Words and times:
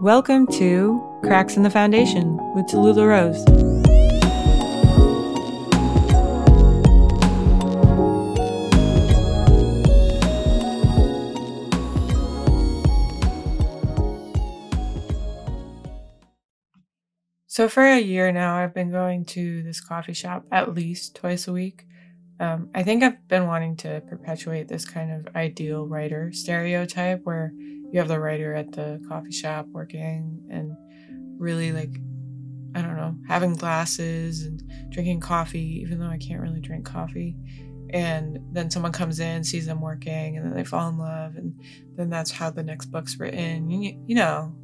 Welcome 0.00 0.46
to 0.52 1.02
Cracks 1.24 1.56
in 1.56 1.64
the 1.64 1.70
Foundation 1.70 2.36
with 2.54 2.66
Talula 2.66 3.04
Rose. 3.04 3.42
So, 17.48 17.68
for 17.68 17.82
a 17.82 17.98
year 17.98 18.30
now, 18.30 18.54
I've 18.54 18.72
been 18.72 18.92
going 18.92 19.24
to 19.24 19.64
this 19.64 19.80
coffee 19.80 20.12
shop 20.12 20.46
at 20.52 20.76
least 20.76 21.16
twice 21.16 21.48
a 21.48 21.52
week. 21.52 21.86
Um, 22.38 22.70
I 22.72 22.84
think 22.84 23.02
I've 23.02 23.26
been 23.26 23.48
wanting 23.48 23.74
to 23.78 24.00
perpetuate 24.08 24.68
this 24.68 24.84
kind 24.84 25.10
of 25.10 25.34
ideal 25.34 25.88
writer 25.88 26.30
stereotype 26.32 27.22
where 27.24 27.52
you 27.90 27.98
have 27.98 28.08
the 28.08 28.20
writer 28.20 28.54
at 28.54 28.72
the 28.72 29.00
coffee 29.08 29.32
shop 29.32 29.66
working 29.68 30.42
and 30.50 30.76
really 31.38 31.72
like 31.72 31.90
I 32.74 32.82
don't 32.82 32.96
know, 32.96 33.16
having 33.26 33.54
glasses 33.54 34.42
and 34.42 34.62
drinking 34.90 35.20
coffee, 35.20 35.80
even 35.80 35.98
though 35.98 36.06
I 36.08 36.18
can't 36.18 36.40
really 36.40 36.60
drink 36.60 36.84
coffee. 36.84 37.34
And 37.90 38.38
then 38.52 38.70
someone 38.70 38.92
comes 38.92 39.20
in, 39.20 39.42
sees 39.42 39.66
them 39.66 39.80
working, 39.80 40.36
and 40.36 40.44
then 40.44 40.54
they 40.54 40.64
fall 40.64 40.88
in 40.90 40.98
love, 40.98 41.36
and 41.36 41.58
then 41.96 42.10
that's 42.10 42.30
how 42.30 42.50
the 42.50 42.62
next 42.62 42.86
book's 42.86 43.18
written. 43.18 43.70
You, 43.70 43.98
you 44.06 44.14
know, 44.14 44.54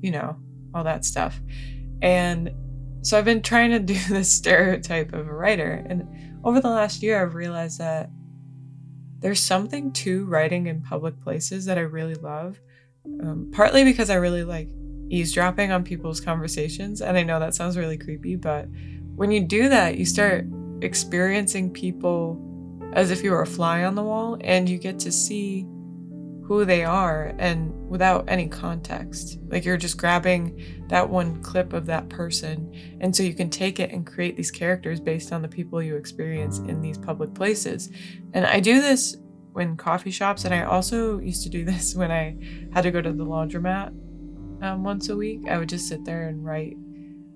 you 0.00 0.10
know, 0.10 0.38
all 0.74 0.82
that 0.84 1.04
stuff. 1.04 1.38
And 2.00 2.50
so 3.02 3.18
I've 3.18 3.24
been 3.24 3.42
trying 3.42 3.70
to 3.72 3.78
do 3.94 3.98
this 4.08 4.32
stereotype 4.32 5.12
of 5.12 5.28
a 5.28 5.34
writer. 5.34 5.84
And 5.88 6.04
over 6.44 6.60
the 6.60 6.70
last 6.70 7.02
year, 7.02 7.22
I've 7.22 7.34
realized 7.34 7.78
that 7.78 8.10
there's 9.18 9.40
something 9.40 9.92
to 9.92 10.24
writing 10.26 10.66
in 10.66 10.82
public 10.82 11.20
places 11.22 11.64
that 11.66 11.78
I 11.78 11.82
really 11.82 12.14
love. 12.14 12.60
Um, 13.22 13.50
partly 13.52 13.84
because 13.84 14.10
I 14.10 14.16
really 14.16 14.44
like 14.44 14.68
eavesdropping 15.08 15.70
on 15.70 15.84
people's 15.84 16.20
conversations. 16.20 17.00
And 17.00 17.16
I 17.16 17.22
know 17.22 17.38
that 17.38 17.54
sounds 17.54 17.76
really 17.76 17.96
creepy, 17.96 18.36
but 18.36 18.66
when 19.14 19.30
you 19.30 19.40
do 19.40 19.68
that, 19.68 19.96
you 19.96 20.04
start 20.04 20.44
experiencing 20.82 21.72
people 21.72 22.42
as 22.92 23.10
if 23.10 23.22
you 23.22 23.30
were 23.30 23.42
a 23.42 23.46
fly 23.46 23.84
on 23.84 23.94
the 23.94 24.02
wall 24.02 24.36
and 24.40 24.68
you 24.68 24.78
get 24.78 24.98
to 25.00 25.12
see 25.12 25.66
who 26.46 26.64
they 26.64 26.84
are 26.84 27.34
and 27.38 27.72
without 27.88 28.24
any 28.28 28.46
context. 28.46 29.38
Like 29.48 29.64
you're 29.64 29.76
just 29.76 29.98
grabbing 29.98 30.86
that 30.88 31.10
one 31.10 31.42
clip 31.42 31.72
of 31.72 31.86
that 31.86 32.08
person. 32.08 32.72
And 33.00 33.14
so 33.14 33.24
you 33.24 33.34
can 33.34 33.50
take 33.50 33.80
it 33.80 33.90
and 33.90 34.06
create 34.06 34.36
these 34.36 34.52
characters 34.52 35.00
based 35.00 35.32
on 35.32 35.42
the 35.42 35.48
people 35.48 35.82
you 35.82 35.96
experience 35.96 36.58
in 36.58 36.80
these 36.80 36.98
public 36.98 37.34
places. 37.34 37.90
And 38.32 38.46
I 38.46 38.60
do 38.60 38.80
this 38.80 39.16
in 39.56 39.76
coffee 39.76 40.10
shops, 40.12 40.44
and 40.44 40.54
I 40.54 40.62
also 40.62 41.18
used 41.18 41.42
to 41.44 41.48
do 41.48 41.64
this 41.70 41.96
when 41.96 42.12
I 42.12 42.36
had 42.72 42.82
to 42.82 42.92
go 42.92 43.00
to 43.00 43.12
the 43.12 43.24
laundromat 43.24 43.88
um, 44.62 44.84
once 44.84 45.08
a 45.08 45.16
week. 45.16 45.48
I 45.48 45.58
would 45.58 45.68
just 45.68 45.88
sit 45.88 46.04
there 46.04 46.28
and 46.28 46.44
write 46.44 46.76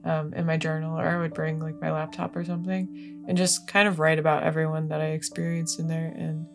um, 0.05 0.33
in 0.35 0.47
my 0.47 0.57
journal, 0.57 0.99
or 0.99 1.09
I 1.09 1.19
would 1.19 1.35
bring 1.35 1.59
like 1.59 1.81
my 1.81 1.91
laptop 1.91 2.37
or 2.37 2.45
something 2.45 3.25
and 3.27 3.37
just 3.37 3.67
kind 3.67 3.89
of 3.89 3.99
write 3.99 4.21
about 4.21 4.45
everyone 4.45 4.89
that 4.89 5.01
I 5.01 5.07
experienced 5.07 5.81
in 5.81 5.89
there. 5.89 6.15
And 6.17 6.47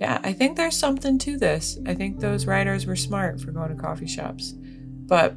yeah, 0.00 0.18
I 0.24 0.32
think 0.32 0.56
there's 0.56 0.78
something 0.78 1.18
to 1.18 1.36
this. 1.36 1.78
I 1.86 1.94
think 1.94 2.20
those 2.20 2.46
writers 2.46 2.86
were 2.86 2.96
smart 2.96 3.38
for 3.38 3.52
going 3.52 3.68
to 3.68 3.80
coffee 3.80 4.06
shops. 4.06 4.54
But 4.56 5.36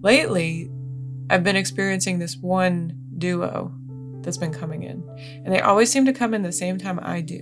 lately, 0.00 0.70
I've 1.28 1.42
been 1.42 1.56
experiencing 1.56 2.20
this 2.20 2.36
one 2.36 2.96
duo 3.18 3.74
that's 4.20 4.36
been 4.36 4.52
coming 4.52 4.84
in. 4.84 5.02
And 5.44 5.52
they 5.52 5.60
always 5.60 5.90
seem 5.90 6.06
to 6.06 6.12
come 6.12 6.34
in 6.34 6.42
the 6.42 6.52
same 6.52 6.78
time 6.78 7.00
I 7.02 7.20
do. 7.20 7.40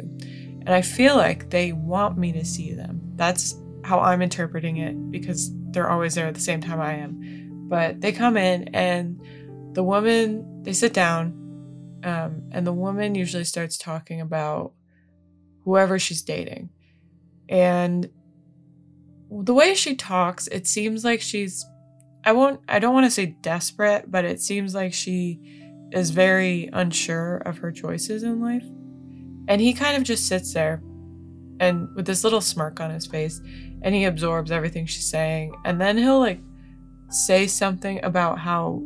And 0.62 0.70
I 0.70 0.81
feel 0.81 1.17
like 1.17 1.51
they 1.51 1.73
want 1.73 2.17
me 2.17 2.33
to 2.33 2.47
see 2.47 2.73
them. 2.73 2.98
That's 3.17 3.55
how 3.83 4.01
I'm 4.01 4.23
interpreting 4.23 4.79
it 4.79 5.11
because 5.11 5.51
they're 5.70 5.91
always 5.91 6.15
there 6.15 6.29
at 6.29 6.35
the 6.35 6.41
same 6.41 6.63
time 6.63 6.80
I 6.80 6.95
am. 6.95 7.67
But 7.69 8.01
they 8.01 8.11
come 8.11 8.39
in 8.39 8.69
and 8.74 9.20
the 9.74 9.85
woman, 9.85 10.63
they 10.63 10.73
sit 10.73 10.95
down, 10.95 11.41
um, 12.05 12.42
and 12.53 12.67
the 12.67 12.73
woman 12.73 13.14
usually 13.14 13.45
starts 13.45 13.77
talking 13.77 14.23
about 14.23 14.73
whoever 15.64 15.98
she's 15.98 16.23
dating. 16.23 16.70
And 17.48 18.08
the 19.30 19.55
way 19.55 19.75
she 19.75 19.95
talks, 19.95 20.47
it 20.48 20.67
seems 20.67 21.05
like 21.05 21.20
she's 21.20 21.64
I 22.25 22.33
won't 22.33 22.61
I 22.69 22.79
don't 22.79 22.95
want 22.95 23.07
to 23.07 23.11
say 23.11 23.27
desperate, 23.27 24.11
but 24.11 24.24
it 24.24 24.41
seems 24.41 24.74
like 24.74 24.95
she 24.95 25.41
is 25.92 26.11
very 26.11 26.70
unsure 26.73 27.39
of 27.39 27.58
her 27.58 27.70
choices 27.70 28.23
in 28.23 28.41
life. 28.41 28.64
And 29.48 29.61
he 29.61 29.74
kind 29.74 29.97
of 29.97 30.03
just 30.03 30.27
sits 30.27 30.55
there 30.55 30.83
and 31.61 31.89
with 31.95 32.07
this 32.07 32.24
little 32.24 32.41
smirk 32.41 32.80
on 32.80 32.91
his 32.91 33.07
face 33.07 33.41
and 33.83 33.95
he 33.95 34.05
absorbs 34.05 34.51
everything 34.51 34.86
she's 34.86 35.08
saying 35.08 35.55
and 35.64 35.80
then 35.80 35.97
he'll 35.97 36.19
like 36.19 36.41
say 37.11 37.47
something 37.47 38.03
about 38.03 38.39
how 38.39 38.80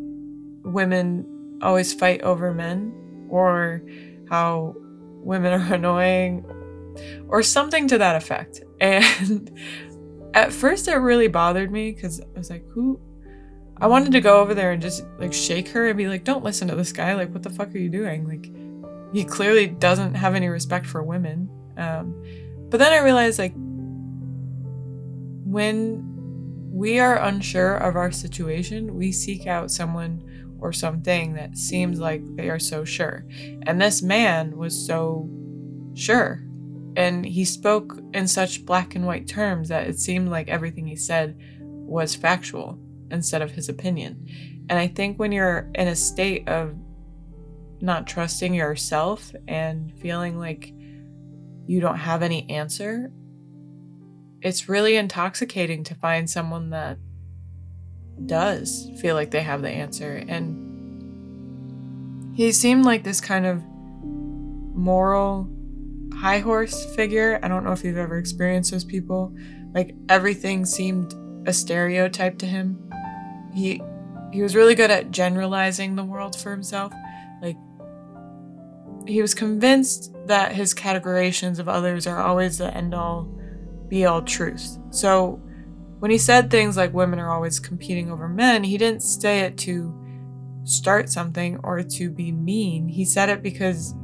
women 0.65 1.59
always 1.63 1.95
fight 1.95 2.21
over 2.23 2.53
men 2.53 3.27
or 3.31 3.83
how 4.29 4.75
women 5.23 5.53
are 5.53 5.75
annoying 5.75 6.45
or 7.29 7.43
something 7.43 7.89
to 7.89 7.99
that 7.99 8.17
effect. 8.17 8.63
And 8.81 9.51
at 10.35 10.53
first 10.53 10.87
it 10.87 10.95
really 10.95 11.27
bothered 11.27 11.73
me 11.73 11.91
because 11.93 12.21
I 12.21 12.39
was 12.39 12.49
like, 12.51 12.65
who? 12.69 13.01
I 13.81 13.87
wanted 13.87 14.13
to 14.13 14.21
go 14.21 14.41
over 14.41 14.55
there 14.55 14.73
and 14.73 14.83
just 14.83 15.05
like 15.19 15.33
shake 15.33 15.69
her 15.71 15.89
and 15.89 15.97
be 15.97 16.09
like, 16.09 16.25
don't 16.25 16.45
listen 16.45 16.69
to 16.69 16.77
this 16.77 16.93
guy. 16.93 17.15
Like, 17.15 17.33
what 17.33 17.43
the 17.43 17.51
fuck 17.51 17.75
are 17.75 17.79
you 17.79 17.89
doing? 17.89 18.29
Like, 18.29 18.51
he 19.13 19.25
clearly 19.25 19.67
doesn't 19.67 20.15
have 20.15 20.35
any 20.35 20.49
respect 20.49 20.87
for 20.87 21.03
women. 21.03 21.49
Um, 21.77 22.23
but 22.71 22.79
then 22.79 22.93
I 22.93 22.99
realized 22.99 23.39
like, 23.39 23.55
when 25.45 26.05
we 26.71 26.99
are 26.99 27.17
unsure 27.17 27.77
of 27.77 27.97
our 27.97 28.13
situation, 28.13 28.95
we 28.95 29.11
seek 29.13 29.47
out 29.47 29.71
someone 29.71 30.23
or 30.61 30.73
something 30.73 31.35
that 31.35 31.57
seems 31.57 32.01
like 32.01 32.23
they 32.37 32.51
are 32.51 32.59
so 32.59 32.85
sure. 32.85 33.25
And 33.63 33.81
this 33.81 34.03
man 34.03 34.57
was 34.57 34.87
so 34.87 35.29
sure 35.95 36.48
and 36.99 37.25
he 37.25 37.45
spoke 37.45 37.97
in 38.13 38.27
such 38.27 38.67
black 38.67 38.97
and 38.97 39.07
white 39.07 39.29
terms 39.29 39.69
that 39.69 39.87
it 39.87 40.01
seemed 40.01 40.31
like 40.31 40.49
everything 40.49 40.85
he 40.85 40.97
said 40.97 41.39
was 41.61 42.17
factual 42.17 42.77
instead 43.13 43.41
of 43.41 43.53
his 43.53 43.69
opinion. 43.69 44.27
And 44.69 44.81
I 44.81 44.89
think 44.89 45.17
when 45.17 45.31
you're 45.31 45.71
in 45.77 45.87
a 45.87 45.95
state 45.95 46.49
of 46.49 46.75
not 47.81 48.09
trusting 48.09 48.53
yourself 48.53 49.33
and 49.47 49.97
feeling 50.01 50.41
like 50.41 50.73
you 51.69 51.81
don't 51.81 51.99
have 51.99 52.25
any 52.25 52.51
answer, 52.51 53.13
it's 54.43 54.69
really 54.69 54.97
intoxicating 54.97 55.85
to 55.85 55.95
find 55.95 56.29
someone 56.29 56.71
that 56.71 56.99
does 58.27 58.91
feel 59.01 59.15
like 59.15 59.31
they 59.31 59.43
have 59.43 59.63
the 59.63 59.71
answer. 59.71 60.25
And 60.27 60.67
he 62.37 62.51
seemed 62.51 62.85
like 62.85 63.05
this 63.05 63.21
kind 63.21 63.47
of 63.47 63.63
moral 64.75 65.49
high 66.19 66.41
horse 66.41 66.85
figure. 66.97 67.39
I 67.43 67.49
don't 67.49 67.65
know 67.65 67.73
if 67.73 67.85
you've 67.85 67.97
ever 67.97 68.19
experienced 68.19 68.73
those 68.73 68.85
people. 68.85 69.33
Like 69.75 69.95
everything 70.09 70.65
seemed 70.65 71.15
a 71.47 71.53
stereotype 71.53 72.39
to 72.39 72.47
him. 72.47 72.91
He 73.55 73.81
he 74.33 74.43
was 74.43 74.55
really 74.55 74.75
good 74.75 74.91
at 74.91 75.11
generalizing 75.11 75.97
the 75.97 76.05
world 76.05 76.37
for 76.37 76.51
himself. 76.51 76.93
Like 77.41 77.57
he 79.07 79.23
was 79.23 79.35
convinced 79.35 80.13
that 80.27 80.53
his 80.53 80.75
categorizations 80.75 81.59
of 81.59 81.69
others 81.69 82.07
are 82.07 82.21
always 82.21 82.59
the 82.59 82.75
end 82.77 82.95
all 82.95 83.29
be 83.89 84.05
all 84.05 84.23
truth. 84.23 84.79
So 84.91 85.41
when 86.01 86.11
he 86.11 86.19
said 86.19 86.51
things 86.51 86.77
like 86.77 86.93
women 86.93 87.19
are 87.19 87.33
always 87.33 87.59
competing 87.59 88.11
over 88.11 88.29
men, 88.29 88.65
he 88.65 88.77
didn't 88.77 89.03
say 89.03 89.41
it 89.41 89.57
to 89.59 89.95
start 90.65 91.09
something 91.09 91.59
or 91.63 91.83
to 91.83 92.11
be 92.11 92.33
mean. 92.33 92.89
He 92.89 93.05
said 93.05 93.29
it 93.31 93.43
because 93.43 93.95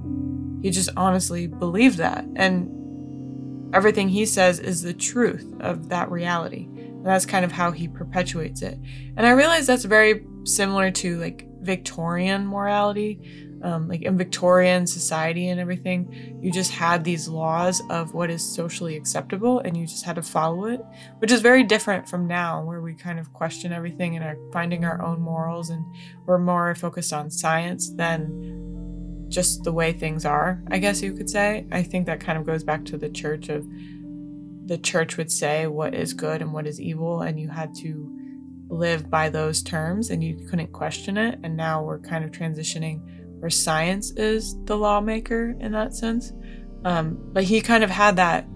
he 0.65 0.71
just 0.71 0.89
honestly 0.97 1.47
believed 1.47 1.99
that. 1.99 2.25
And 2.37 3.75
everything 3.75 4.09
he 4.09 4.25
says 4.25 4.59
is 4.59 4.81
the 4.81 4.95
truth 4.95 5.47
of 5.61 5.91
that 5.91 6.11
reality. 6.11 6.65
And 6.65 7.05
that's 7.05 7.27
kind 7.27 7.45
of 7.45 7.53
how 7.53 7.71
he 7.71 7.87
perpetuates 7.87 8.63
it. 8.63 8.79
And 9.15 9.27
I 9.27 9.33
realize 9.33 9.67
that's 9.67 9.85
very 9.85 10.25
similar 10.45 10.91
to 10.93 11.21
like 11.21 11.47
Victorian 11.61 12.47
morality. 12.47 13.51
Um, 13.63 13.89
like 13.89 14.03
in 14.03 14.17
Victorian 14.17 14.87
society 14.87 15.49
and 15.49 15.61
everything, 15.61 16.39
you 16.43 16.51
just 16.51 16.71
had 16.71 17.05
these 17.05 17.29
laws 17.29 17.83
of 17.91 18.15
what 18.15 18.31
is 18.31 18.43
socially 18.43 18.97
acceptable 18.97 19.61
and 19.61 19.75
you 19.77 19.87
just 19.87 20.05
had 20.05 20.17
to 20.17 20.23
follow 20.23 20.65
it, 20.67 20.81
which 21.19 21.33
is 21.33 21.41
very 21.41 21.63
different 21.63 22.07
from 22.09 22.27
now, 22.27 22.63
where 22.63 22.83
we 22.83 22.95
kind 22.95 23.19
of 23.19 23.33
question 23.33 23.73
everything 23.73 24.17
and 24.17 24.25
are 24.25 24.37
finding 24.53 24.85
our 24.85 25.03
own 25.03 25.21
morals 25.21 25.69
and 25.71 25.85
we're 26.27 26.39
more 26.39 26.75
focused 26.75 27.13
on 27.13 27.31
science 27.31 27.91
than 27.91 28.54
just 29.35 29.65
the 29.65 29.73
way 29.73 29.93
things 29.93 30.25
are, 30.25 30.63
I 30.71 30.79
guess 30.79 31.03
you 31.03 31.13
could 31.13 31.29
say. 31.29 31.67
I 31.73 31.83
think 31.83 32.07
that 32.07 32.21
kind 32.21 32.39
of 32.39 32.47
goes 32.47 32.63
back 32.63 32.85
to 32.87 32.97
the 32.97 33.09
church 33.09 33.49
of 33.49 33.67
the 34.67 34.79
church 34.79 35.19
would 35.19 35.31
say 35.31 35.67
what 35.67 35.95
is 35.95 36.15
good 36.15 36.41
and 36.41 36.53
what 36.53 36.67
is 36.67 36.81
evil, 36.81 37.21
and 37.21 37.39
you 37.39 37.49
had 37.49 37.75
to 37.77 38.11
live 38.69 39.11
by 39.11 39.29
those 39.29 39.63
terms 39.63 40.11
and 40.11 40.25
you 40.25 40.47
couldn't 40.49 40.73
question 40.73 41.19
it. 41.19 41.39
And 41.43 41.57
now 41.57 41.83
we're 41.83 41.99
kind 41.99 42.25
of 42.25 42.31
transitioning 42.31 43.03
where 43.41 43.51
science 43.51 44.13
is 44.13 44.57
the 44.65 44.77
lawmaker 44.77 45.55
in 45.61 45.73
that 45.73 45.95
sense. 45.95 46.33
Um, 46.85 47.19
but 47.33 47.45
he 47.45 47.61
kind 47.61 47.85
of 47.85 47.91
had 47.91 48.17
that 48.17 48.47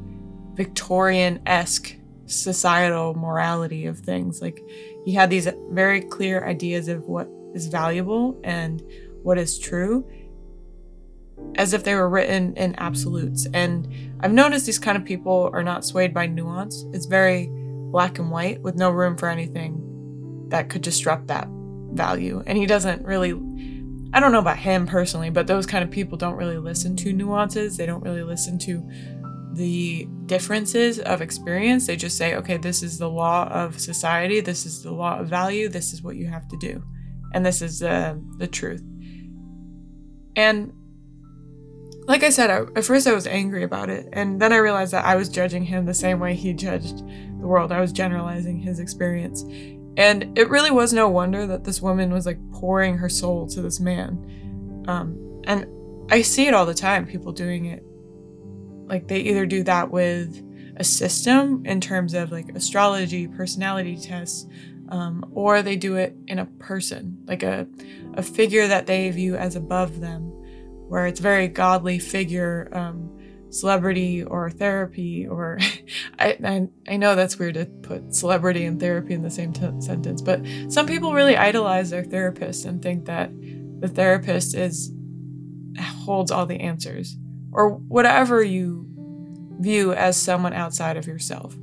Victorian 0.54 1.40
esque 1.46 1.94
societal 2.26 3.14
morality 3.14 3.86
of 3.86 3.98
things. 3.98 4.40
Like 4.40 4.62
he 5.04 5.12
had 5.12 5.30
these 5.30 5.48
very 5.70 6.00
clear 6.00 6.46
ideas 6.46 6.88
of 6.88 7.06
what 7.06 7.28
is 7.54 7.66
valuable 7.66 8.40
and 8.44 8.82
what 9.22 9.38
is 9.38 9.58
true 9.58 10.08
as 11.56 11.72
if 11.72 11.84
they 11.84 11.94
were 11.94 12.08
written 12.08 12.54
in 12.56 12.74
absolutes. 12.78 13.46
And 13.52 13.88
I've 14.20 14.32
noticed 14.32 14.66
these 14.66 14.78
kind 14.78 14.96
of 14.96 15.04
people 15.04 15.50
are 15.52 15.62
not 15.62 15.84
swayed 15.84 16.14
by 16.14 16.26
nuance. 16.26 16.84
It's 16.92 17.06
very 17.06 17.48
black 17.90 18.18
and 18.18 18.30
white 18.30 18.62
with 18.62 18.76
no 18.76 18.90
room 18.90 19.16
for 19.16 19.28
anything 19.28 20.46
that 20.48 20.68
could 20.68 20.82
disrupt 20.82 21.26
that 21.28 21.48
value. 21.92 22.42
And 22.46 22.56
he 22.56 22.66
doesn't 22.66 23.04
really, 23.04 23.32
I 24.12 24.20
don't 24.20 24.32
know 24.32 24.38
about 24.38 24.58
him 24.58 24.86
personally, 24.86 25.30
but 25.30 25.46
those 25.46 25.66
kind 25.66 25.82
of 25.82 25.90
people 25.90 26.16
don't 26.16 26.36
really 26.36 26.58
listen 26.58 26.96
to 26.96 27.12
nuances. 27.12 27.76
They 27.76 27.86
don't 27.86 28.02
really 28.02 28.22
listen 28.22 28.58
to 28.60 28.88
the 29.58 30.06
differences 30.26 31.00
of 31.00 31.20
experience. 31.20 31.86
They 31.86 31.96
just 31.96 32.16
say, 32.16 32.36
okay, 32.36 32.56
this 32.56 32.82
is 32.82 32.98
the 32.98 33.10
law 33.10 33.48
of 33.48 33.80
society, 33.80 34.40
this 34.40 34.64
is 34.64 34.82
the 34.82 34.92
law 34.92 35.18
of 35.18 35.28
value, 35.28 35.68
this 35.68 35.92
is 35.92 36.02
what 36.02 36.16
you 36.16 36.28
have 36.28 36.46
to 36.48 36.56
do, 36.58 36.82
and 37.34 37.44
this 37.44 37.60
is 37.60 37.82
uh, 37.82 38.14
the 38.36 38.46
truth. 38.46 38.82
And 40.36 40.72
like 42.08 42.24
I 42.24 42.30
said, 42.30 42.50
I, 42.50 42.62
at 42.76 42.84
first 42.84 43.06
I 43.06 43.14
was 43.14 43.26
angry 43.26 43.62
about 43.62 43.90
it, 43.90 44.08
and 44.12 44.40
then 44.40 44.52
I 44.52 44.56
realized 44.56 44.92
that 44.92 45.04
I 45.04 45.14
was 45.14 45.28
judging 45.28 45.62
him 45.62 45.86
the 45.86 45.94
same 45.94 46.18
way 46.18 46.34
he 46.34 46.52
judged 46.52 46.98
the 46.98 47.46
world. 47.46 47.70
I 47.70 47.80
was 47.80 47.92
generalizing 47.92 48.58
his 48.58 48.80
experience. 48.80 49.44
And 49.96 50.36
it 50.38 50.48
really 50.48 50.70
was 50.70 50.92
no 50.92 51.08
wonder 51.08 51.46
that 51.46 51.64
this 51.64 51.82
woman 51.82 52.12
was 52.12 52.24
like 52.26 52.38
pouring 52.52 52.96
her 52.98 53.08
soul 53.08 53.46
to 53.48 53.62
this 53.62 53.80
man. 53.80 54.84
Um, 54.88 55.42
and 55.44 55.66
I 56.10 56.22
see 56.22 56.46
it 56.46 56.54
all 56.54 56.66
the 56.66 56.74
time, 56.74 57.06
people 57.06 57.32
doing 57.32 57.66
it 57.66 57.84
like 58.88 59.08
they 59.08 59.20
either 59.20 59.46
do 59.46 59.62
that 59.64 59.90
with 59.90 60.44
a 60.76 60.84
system 60.84 61.64
in 61.66 61.80
terms 61.80 62.14
of 62.14 62.32
like 62.32 62.48
astrology, 62.50 63.28
personality 63.28 63.96
tests, 63.96 64.46
um, 64.88 65.24
or 65.32 65.62
they 65.62 65.76
do 65.76 65.96
it 65.96 66.16
in 66.26 66.38
a 66.38 66.46
person, 66.46 67.18
like 67.26 67.42
a, 67.42 67.66
a 68.14 68.22
figure 68.22 68.66
that 68.66 68.86
they 68.86 69.10
view 69.10 69.36
as 69.36 69.56
above 69.56 70.00
them, 70.00 70.32
where 70.88 71.06
it's 71.06 71.20
very 71.20 71.48
godly 71.48 71.98
figure, 71.98 72.68
um, 72.72 73.14
celebrity 73.50 74.22
or 74.22 74.50
therapy, 74.50 75.26
or 75.26 75.58
I, 76.18 76.36
I, 76.44 76.68
I 76.88 76.96
know 76.96 77.14
that's 77.14 77.38
weird 77.38 77.54
to 77.54 77.66
put 77.66 78.14
celebrity 78.14 78.64
and 78.64 78.80
therapy 78.80 79.14
in 79.14 79.22
the 79.22 79.30
same 79.30 79.52
t- 79.52 79.80
sentence, 79.80 80.20
but 80.22 80.40
some 80.68 80.86
people 80.86 81.14
really 81.14 81.36
idolize 81.36 81.90
their 81.90 82.04
therapist 82.04 82.64
and 82.64 82.82
think 82.82 83.06
that 83.06 83.30
the 83.80 83.88
therapist 83.88 84.54
is 84.54 84.92
holds 85.78 86.30
all 86.30 86.46
the 86.46 86.60
answers 86.60 87.16
or 87.52 87.70
whatever 87.70 88.42
you 88.42 88.86
view 89.60 89.92
as 89.92 90.16
someone 90.16 90.52
outside 90.52 90.96
of 90.96 91.06
yourself. 91.06 91.56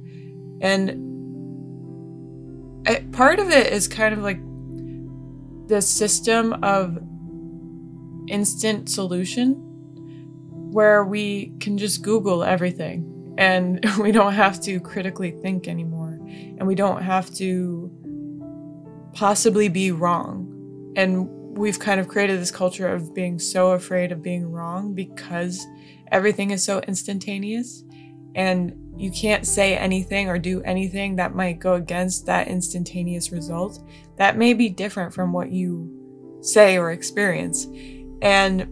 And 0.61 1.03
part 3.13 3.39
of 3.39 3.49
it 3.49 3.73
is 3.73 3.87
kind 3.87 4.13
of 4.13 4.21
like 4.21 4.39
the 5.67 5.81
system 5.81 6.53
of 6.63 6.97
instant 8.27 8.89
solution 8.89 9.53
where 10.71 11.05
we 11.05 11.53
can 11.59 11.77
just 11.77 12.01
Google 12.01 12.43
everything 12.43 13.33
and 13.37 13.85
we 13.99 14.11
don't 14.11 14.33
have 14.33 14.61
to 14.61 14.79
critically 14.79 15.31
think 15.31 15.67
anymore 15.67 16.19
and 16.57 16.67
we 16.67 16.75
don't 16.75 17.01
have 17.01 17.33
to 17.35 17.91
possibly 19.13 19.69
be 19.69 19.91
wrong. 19.91 20.51
And 20.95 21.29
we've 21.57 21.79
kind 21.79 21.99
of 21.99 22.07
created 22.07 22.39
this 22.39 22.51
culture 22.51 22.87
of 22.87 23.13
being 23.13 23.39
so 23.39 23.71
afraid 23.71 24.11
of 24.11 24.21
being 24.21 24.51
wrong 24.51 24.93
because 24.93 25.65
everything 26.11 26.51
is 26.51 26.63
so 26.63 26.79
instantaneous 26.81 27.83
and 28.35 28.73
you 28.97 29.11
can't 29.11 29.45
say 29.45 29.77
anything 29.77 30.29
or 30.29 30.37
do 30.37 30.61
anything 30.63 31.15
that 31.15 31.33
might 31.33 31.59
go 31.59 31.73
against 31.73 32.25
that 32.25 32.47
instantaneous 32.47 33.31
result 33.31 33.79
that 34.17 34.37
may 34.37 34.53
be 34.53 34.69
different 34.69 35.13
from 35.13 35.33
what 35.33 35.51
you 35.51 35.91
say 36.41 36.77
or 36.77 36.91
experience. 36.91 37.65
And 38.25 38.65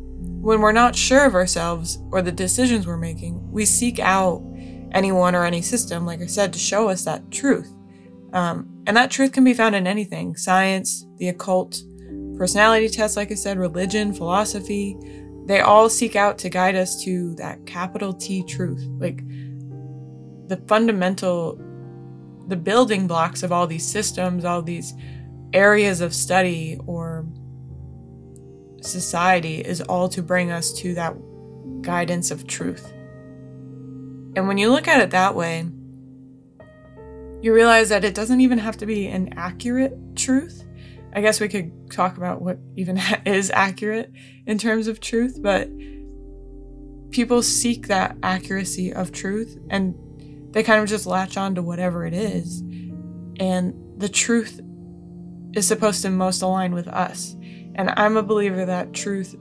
when 0.43 0.61
we're 0.61 0.71
not 0.71 0.95
sure 0.95 1.25
of 1.25 1.35
ourselves 1.35 1.99
or 2.11 2.23
the 2.23 2.31
decisions 2.31 2.87
we're 2.87 2.97
making, 2.97 3.51
we 3.51 3.65
seek 3.65 3.99
out 3.99 4.43
anyone 4.93 5.35
or 5.35 5.45
any 5.45 5.61
system, 5.61 6.07
like 6.07 6.21
I 6.21 6.25
said, 6.25 6.51
to 6.53 6.59
show 6.59 6.89
us 6.89 7.05
that 7.05 7.29
truth. 7.29 7.71
Um, 8.33 8.67
and 8.87 8.97
that 8.97 9.11
truth 9.11 9.31
can 9.31 9.43
be 9.43 9.53
found 9.53 9.75
in 9.75 9.85
anything 9.85 10.35
science, 10.35 11.05
the 11.17 11.29
occult, 11.29 11.83
personality 12.35 12.89
tests, 12.89 13.15
like 13.15 13.31
I 13.31 13.35
said, 13.35 13.59
religion, 13.59 14.11
philosophy. 14.11 14.97
They 15.45 15.61
all 15.61 15.87
seek 15.87 16.15
out 16.15 16.39
to 16.39 16.49
guide 16.49 16.75
us 16.75 17.03
to 17.03 17.35
that 17.35 17.63
capital 17.67 18.11
T 18.11 18.43
truth. 18.43 18.83
Like 18.97 19.23
the 20.47 20.59
fundamental, 20.67 21.61
the 22.47 22.57
building 22.57 23.05
blocks 23.05 23.43
of 23.43 23.51
all 23.51 23.67
these 23.67 23.85
systems, 23.85 24.45
all 24.45 24.63
these 24.63 24.95
areas 25.53 26.01
of 26.01 26.11
study 26.11 26.79
or 26.87 27.12
society 28.85 29.59
is 29.59 29.81
all 29.81 30.09
to 30.09 30.21
bring 30.21 30.51
us 30.51 30.73
to 30.73 30.93
that 30.95 31.15
guidance 31.81 32.31
of 32.31 32.47
truth. 32.47 32.91
And 34.35 34.47
when 34.47 34.57
you 34.57 34.71
look 34.71 34.87
at 34.87 35.01
it 35.01 35.11
that 35.11 35.35
way, 35.35 35.65
you 37.41 37.53
realize 37.53 37.89
that 37.89 38.05
it 38.05 38.15
doesn't 38.15 38.41
even 38.41 38.57
have 38.57 38.77
to 38.77 38.85
be 38.85 39.07
an 39.07 39.33
accurate 39.35 40.15
truth. 40.15 40.63
I 41.13 41.21
guess 41.21 41.39
we 41.39 41.49
could 41.49 41.91
talk 41.91 42.17
about 42.17 42.41
what 42.41 42.57
even 42.75 42.97
is 43.25 43.51
accurate 43.51 44.11
in 44.47 44.57
terms 44.57 44.87
of 44.87 44.99
truth, 44.99 45.39
but 45.41 45.69
people 47.11 47.43
seek 47.43 47.87
that 47.87 48.17
accuracy 48.23 48.91
of 48.93 49.11
truth 49.11 49.59
and 49.69 49.95
they 50.51 50.63
kind 50.63 50.81
of 50.81 50.89
just 50.89 51.05
latch 51.05 51.37
on 51.37 51.55
to 51.55 51.61
whatever 51.61 52.05
it 52.05 52.13
is. 52.13 52.61
And 53.39 53.73
the 53.97 54.09
truth 54.09 54.61
is 55.53 55.67
supposed 55.67 56.01
to 56.01 56.09
most 56.09 56.41
align 56.41 56.73
with 56.73 56.87
us. 56.87 57.35
And 57.75 57.91
I'm 57.97 58.17
a 58.17 58.23
believer 58.23 58.65
that 58.65 58.93
truth, 58.93 59.35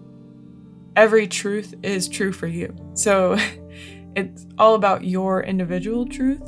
every 0.97 1.27
truth 1.27 1.75
is 1.83 2.09
true 2.09 2.33
for 2.33 2.47
you. 2.47 2.75
So 2.95 3.37
it's 4.17 4.47
all 4.59 4.75
about 4.75 5.05
your 5.05 5.43
individual 5.43 6.07
truth 6.07 6.43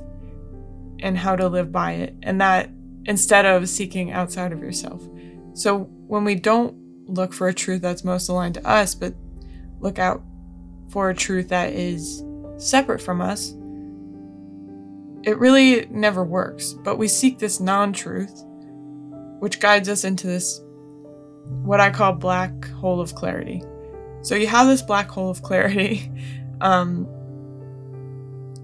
and 1.01 1.19
how 1.19 1.37
to 1.37 1.49
live 1.49 1.71
by 1.71 1.93
it. 1.93 2.15
And 2.23 2.41
that 2.41 2.71
instead 3.07 3.45
of 3.45 3.69
seeking 3.69 4.13
outside 4.13 4.53
of 4.53 4.61
yourself. 4.61 5.03
So 5.53 5.85
when 6.07 6.25
we 6.25 6.35
don't 6.35 6.77
look 7.07 7.33
for 7.33 7.49
a 7.49 7.55
truth 7.55 7.83
that's 7.83 8.05
most 8.05 8.29
aligned 8.29 8.55
to 8.55 8.67
us, 8.67 8.95
but 8.95 9.15
look 9.81 9.99
out 9.99 10.23
for 10.89 11.11
a 11.11 11.15
truth 11.15 11.49
that 11.49 11.73
is 11.73 12.25
separate 12.57 13.01
from 13.01 13.21
us, 13.21 13.55
it 15.25 15.39
really 15.39 15.87
never 15.91 16.23
works, 16.23 16.73
but 16.73 16.99
we 16.99 17.09
seek 17.09 17.39
this 17.39 17.59
non 17.59 17.93
truth, 17.93 18.43
which 19.39 19.59
guides 19.59 19.89
us 19.89 20.05
into 20.05 20.27
this, 20.27 20.61
what 21.45 21.81
I 21.81 21.91
call 21.91 22.13
black 22.13 22.69
hole 22.71 23.01
of 23.01 23.15
clarity. 23.15 23.63
So 24.23 24.35
you 24.35 24.47
have 24.47 24.67
this 24.67 24.83
black 24.83 25.11
hole 25.11 25.31
of 25.31 25.43
clarity 25.43 26.11
um, 26.61 27.07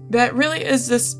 that 0.09 0.33
really 0.35 0.63
is 0.63 0.87
this. 0.87 1.15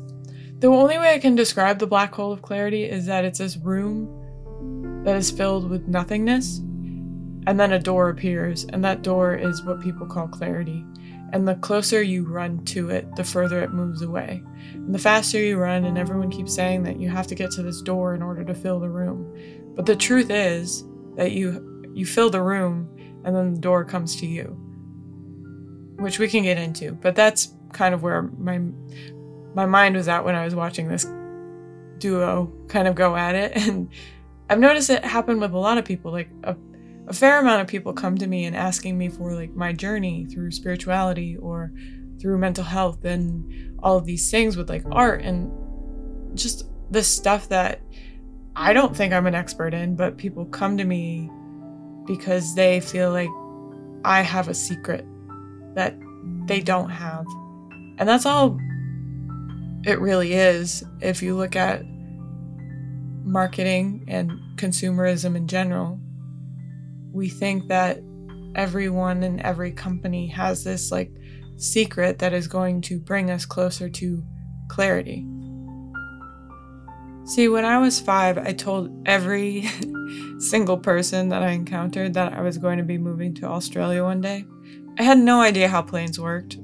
The 0.58 0.68
only 0.68 0.98
way 0.98 1.14
I 1.14 1.18
can 1.18 1.34
describe 1.34 1.78
the 1.78 1.86
black 1.86 2.14
hole 2.14 2.32
of 2.32 2.42
clarity 2.42 2.84
is 2.84 3.06
that 3.06 3.24
it's 3.24 3.38
this 3.38 3.56
room 3.56 5.02
that 5.04 5.16
is 5.16 5.30
filled 5.30 5.68
with 5.68 5.88
nothingness, 5.88 6.58
and 6.58 7.58
then 7.58 7.72
a 7.72 7.78
door 7.78 8.10
appears, 8.10 8.64
and 8.66 8.84
that 8.84 9.02
door 9.02 9.34
is 9.34 9.62
what 9.64 9.80
people 9.80 10.06
call 10.06 10.28
clarity. 10.28 10.84
And 11.32 11.48
the 11.48 11.54
closer 11.56 12.02
you 12.02 12.24
run 12.24 12.64
to 12.66 12.90
it, 12.90 13.16
the 13.16 13.24
further 13.24 13.62
it 13.62 13.72
moves 13.72 14.02
away. 14.02 14.42
And 14.74 14.94
the 14.94 14.98
faster 14.98 15.38
you 15.38 15.56
run, 15.56 15.86
and 15.86 15.96
everyone 15.96 16.30
keeps 16.30 16.54
saying 16.54 16.82
that 16.84 17.00
you 17.00 17.08
have 17.08 17.26
to 17.28 17.34
get 17.34 17.50
to 17.52 17.62
this 17.62 17.80
door 17.80 18.14
in 18.14 18.22
order 18.22 18.44
to 18.44 18.54
fill 18.54 18.78
the 18.78 18.90
room. 18.90 19.34
But 19.74 19.86
the 19.86 19.96
truth 19.96 20.30
is 20.30 20.84
that 21.16 21.32
you 21.32 21.90
you 21.94 22.06
fill 22.06 22.30
the 22.30 22.42
room 22.42 22.88
and 23.24 23.36
then 23.36 23.54
the 23.54 23.60
door 23.60 23.84
comes 23.84 24.16
to 24.16 24.26
you. 24.26 24.58
Which 25.96 26.18
we 26.18 26.28
can 26.28 26.42
get 26.42 26.58
into. 26.58 26.92
But 26.92 27.14
that's 27.14 27.54
kind 27.72 27.94
of 27.94 28.02
where 28.02 28.22
my 28.22 28.60
my 29.54 29.66
mind 29.66 29.96
was 29.96 30.08
at 30.08 30.24
when 30.24 30.34
I 30.34 30.44
was 30.44 30.54
watching 30.54 30.88
this 30.88 31.06
duo 31.98 32.52
kind 32.68 32.88
of 32.88 32.94
go 32.94 33.16
at 33.16 33.34
it. 33.34 33.52
And 33.68 33.88
I've 34.50 34.58
noticed 34.58 34.90
it 34.90 35.02
happen 35.04 35.40
with 35.40 35.52
a 35.52 35.58
lot 35.58 35.78
of 35.78 35.84
people. 35.84 36.12
Like 36.12 36.28
a 36.44 36.56
a 37.08 37.12
fair 37.12 37.40
amount 37.40 37.60
of 37.60 37.66
people 37.66 37.92
come 37.92 38.16
to 38.18 38.26
me 38.26 38.44
and 38.44 38.54
asking 38.54 38.96
me 38.96 39.08
for 39.08 39.34
like 39.34 39.54
my 39.54 39.72
journey 39.72 40.26
through 40.26 40.50
spirituality 40.50 41.36
or 41.36 41.72
through 42.20 42.38
mental 42.38 42.64
health 42.64 43.04
and 43.04 43.78
all 43.82 43.96
of 43.96 44.04
these 44.04 44.30
things 44.30 44.56
with 44.56 44.68
like 44.68 44.84
art 44.92 45.22
and 45.22 45.50
just 46.36 46.64
the 46.90 47.02
stuff 47.02 47.48
that 47.48 47.80
I 48.54 48.72
don't 48.72 48.96
think 48.96 49.12
I'm 49.12 49.26
an 49.26 49.34
expert 49.34 49.74
in, 49.74 49.96
but 49.96 50.18
people 50.18 50.44
come 50.46 50.76
to 50.76 50.84
me 50.84 51.30
because 52.06 52.54
they 52.54 52.80
feel 52.80 53.10
like 53.10 53.30
I 54.04 54.20
have 54.22 54.48
a 54.48 54.54
secret 54.54 55.06
that 55.74 55.96
they 56.46 56.60
don't 56.60 56.90
have. 56.90 57.24
And 57.98 58.08
that's 58.08 58.26
all 58.26 58.58
it 59.84 60.00
really 60.00 60.34
is 60.34 60.84
if 61.00 61.22
you 61.22 61.36
look 61.36 61.56
at 61.56 61.82
marketing 63.24 64.04
and 64.08 64.30
consumerism 64.56 65.36
in 65.36 65.48
general 65.48 66.00
we 67.12 67.28
think 67.28 67.68
that 67.68 68.00
everyone 68.54 69.22
and 69.22 69.40
every 69.42 69.72
company 69.72 70.26
has 70.26 70.64
this 70.64 70.90
like 70.90 71.10
secret 71.56 72.18
that 72.18 72.32
is 72.32 72.48
going 72.48 72.80
to 72.80 72.98
bring 72.98 73.30
us 73.30 73.44
closer 73.44 73.88
to 73.88 74.24
clarity. 74.68 75.26
See, 77.24 77.48
when 77.48 77.64
I 77.64 77.78
was 77.78 78.00
five, 78.00 78.36
I 78.36 78.52
told 78.52 78.90
every 79.06 79.68
single 80.38 80.76
person 80.76 81.28
that 81.28 81.42
I 81.42 81.50
encountered 81.50 82.14
that 82.14 82.32
I 82.32 82.40
was 82.40 82.58
going 82.58 82.78
to 82.78 82.84
be 82.84 82.98
moving 82.98 83.32
to 83.34 83.46
Australia 83.46 84.02
one 84.02 84.20
day. 84.20 84.44
I 84.98 85.04
had 85.04 85.18
no 85.18 85.40
idea 85.40 85.68
how 85.68 85.82
planes 85.82 86.18
worked. 86.18 86.58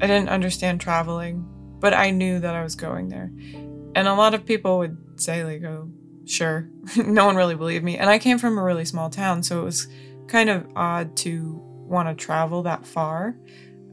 I 0.00 0.06
didn't 0.06 0.30
understand 0.30 0.80
traveling, 0.80 1.44
but 1.78 1.92
I 1.92 2.10
knew 2.10 2.40
that 2.40 2.54
I 2.54 2.62
was 2.62 2.74
going 2.74 3.08
there. 3.08 3.30
And 3.94 4.08
a 4.08 4.14
lot 4.14 4.32
of 4.32 4.46
people 4.46 4.78
would 4.78 5.20
say, 5.20 5.44
like, 5.44 5.62
oh, 5.64 5.90
sure. 6.24 6.70
no 6.96 7.26
one 7.26 7.36
really 7.36 7.54
believed 7.54 7.84
me. 7.84 7.98
And 7.98 8.08
I 8.08 8.18
came 8.18 8.38
from 8.38 8.56
a 8.56 8.62
really 8.62 8.86
small 8.86 9.10
town, 9.10 9.42
so 9.42 9.60
it 9.60 9.64
was 9.64 9.88
kind 10.26 10.48
of 10.48 10.66
odd 10.74 11.16
to 11.18 11.60
want 11.62 12.08
to 12.08 12.14
travel 12.14 12.62
that 12.62 12.86
far. 12.86 13.36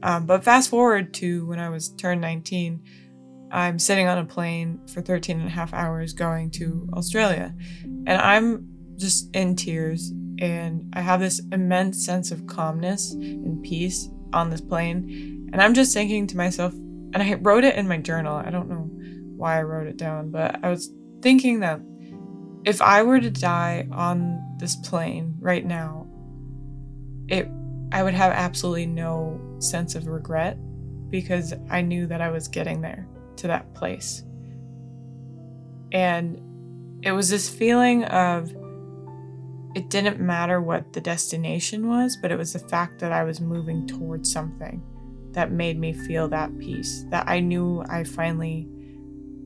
Um, 0.02 0.24
but 0.24 0.44
fast 0.44 0.70
forward 0.70 1.12
to 1.14 1.46
when 1.46 1.58
I 1.58 1.68
was 1.68 1.90
turned 1.90 2.20
19, 2.20 2.82
I'm 3.50 3.78
sitting 3.78 4.08
on 4.08 4.18
a 4.18 4.24
plane 4.24 4.80
for 4.92 5.00
13 5.00 5.38
and 5.38 5.48
a 5.48 5.52
half 5.52 5.72
hours 5.72 6.12
going 6.12 6.50
to 6.52 6.88
Australia. 6.94 7.54
And 7.84 8.10
I'm 8.10 8.68
just 8.96 9.34
in 9.34 9.56
tears. 9.56 10.12
And 10.38 10.92
I 10.94 11.00
have 11.00 11.20
this 11.20 11.40
immense 11.52 12.04
sense 12.04 12.30
of 12.30 12.46
calmness 12.46 13.12
and 13.12 13.62
peace 13.62 14.08
on 14.32 14.50
this 14.50 14.60
plane. 14.60 15.48
And 15.52 15.62
I'm 15.62 15.74
just 15.74 15.94
thinking 15.94 16.26
to 16.28 16.36
myself, 16.36 16.74
and 16.74 17.18
I 17.18 17.34
wrote 17.34 17.64
it 17.64 17.76
in 17.76 17.88
my 17.88 17.98
journal. 17.98 18.36
I 18.36 18.50
don't 18.50 18.68
know 18.68 18.90
why 19.36 19.58
I 19.58 19.62
wrote 19.62 19.86
it 19.86 19.96
down, 19.96 20.30
but 20.30 20.62
I 20.62 20.68
was 20.68 20.92
thinking 21.22 21.60
that 21.60 21.80
if 22.64 22.82
I 22.82 23.02
were 23.02 23.20
to 23.20 23.30
die 23.30 23.86
on 23.92 24.56
this 24.58 24.76
plane 24.76 25.36
right 25.38 25.64
now, 25.64 26.06
it 27.28 27.48
I 27.92 28.02
would 28.02 28.14
have 28.14 28.32
absolutely 28.32 28.86
no 28.86 29.40
sense 29.60 29.94
of 29.94 30.08
regret 30.08 30.58
because 31.08 31.54
I 31.70 31.82
knew 31.82 32.08
that 32.08 32.20
I 32.20 32.30
was 32.30 32.48
getting 32.48 32.80
there 32.80 33.06
to 33.38 33.46
that 33.48 33.74
place. 33.74 34.22
And 35.92 36.40
it 37.02 37.12
was 37.12 37.28
this 37.28 37.48
feeling 37.48 38.04
of 38.04 38.54
it 39.74 39.90
didn't 39.90 40.18
matter 40.18 40.60
what 40.60 40.92
the 40.94 41.00
destination 41.00 41.88
was, 41.88 42.16
but 42.16 42.32
it 42.32 42.38
was 42.38 42.54
the 42.54 42.58
fact 42.58 42.98
that 43.00 43.12
I 43.12 43.24
was 43.24 43.40
moving 43.40 43.86
towards 43.86 44.32
something 44.32 44.82
that 45.32 45.52
made 45.52 45.78
me 45.78 45.92
feel 45.92 46.28
that 46.28 46.58
peace, 46.58 47.04
that 47.10 47.28
I 47.28 47.40
knew 47.40 47.84
I 47.90 48.04
finally 48.04 48.66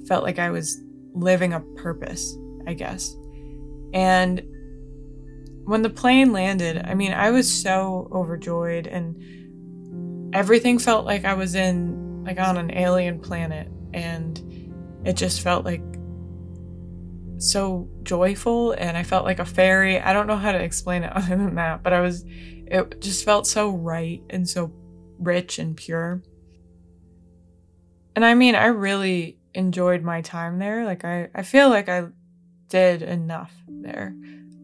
felt 0.06 0.22
like 0.22 0.38
I 0.38 0.50
was 0.50 0.80
living 1.14 1.52
a 1.52 1.60
purpose, 1.60 2.36
I 2.66 2.74
guess. 2.74 3.16
And 3.92 4.40
when 5.64 5.82
the 5.82 5.90
plane 5.90 6.32
landed, 6.32 6.80
I 6.84 6.94
mean, 6.94 7.12
I 7.12 7.32
was 7.32 7.50
so 7.50 8.08
overjoyed 8.12 8.86
and 8.86 10.34
everything 10.34 10.78
felt 10.78 11.04
like 11.04 11.24
I 11.24 11.34
was 11.34 11.56
in 11.56 12.22
like 12.24 12.38
on 12.38 12.56
an 12.56 12.70
alien 12.72 13.18
planet 13.18 13.68
and 13.92 14.40
it 15.04 15.14
just 15.14 15.40
felt 15.40 15.64
like 15.64 15.82
so 17.38 17.88
joyful 18.02 18.72
and 18.72 18.96
I 18.96 19.02
felt 19.02 19.24
like 19.24 19.38
a 19.38 19.44
fairy. 19.44 20.00
I 20.00 20.12
don't 20.12 20.26
know 20.26 20.36
how 20.36 20.52
to 20.52 20.62
explain 20.62 21.02
it 21.02 21.12
other 21.16 21.36
than 21.36 21.54
that, 21.56 21.82
but 21.82 21.92
I 21.92 22.00
was 22.00 22.24
it 22.26 23.00
just 23.00 23.24
felt 23.24 23.46
so 23.46 23.70
right 23.70 24.22
and 24.30 24.48
so 24.48 24.72
rich 25.18 25.58
and 25.58 25.76
pure. 25.76 26.22
And 28.14 28.24
I 28.24 28.34
mean, 28.34 28.54
I 28.54 28.66
really 28.66 29.38
enjoyed 29.54 30.02
my 30.02 30.20
time 30.20 30.58
there. 30.58 30.84
Like 30.84 31.04
I 31.04 31.28
I 31.34 31.42
feel 31.42 31.70
like 31.70 31.88
I 31.88 32.06
did 32.68 33.02
enough 33.02 33.52
there. 33.68 34.14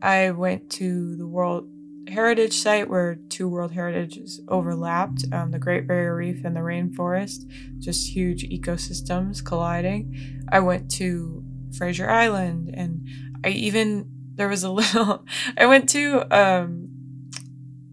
I 0.03 0.31
went 0.31 0.71
to 0.73 1.17
the 1.17 1.27
World 1.27 1.69
Heritage 2.09 2.55
Site 2.55 2.89
where 2.89 3.17
two 3.29 3.49
World 3.49 3.73
Heritages 3.73 4.41
overlapped 4.49 5.25
um, 5.33 5.51
the 5.51 5.59
Great 5.59 5.87
Barrier 5.87 6.15
Reef 6.15 6.45
and 6.45 6.55
the 6.55 6.61
rainforest, 6.61 7.51
just 7.79 8.09
huge 8.09 8.49
ecosystems 8.49 9.45
colliding. 9.45 10.43
I 10.51 10.61
went 10.61 10.91
to 10.93 11.45
Fraser 11.77 12.09
Island 12.09 12.71
and 12.75 13.07
I 13.45 13.49
even, 13.49 14.09
there 14.35 14.49
was 14.49 14.65
a 14.65 14.71
little, 14.73 15.25
I 15.57 15.67
went 15.67 15.89
to, 15.91 16.27
um, 16.37 16.89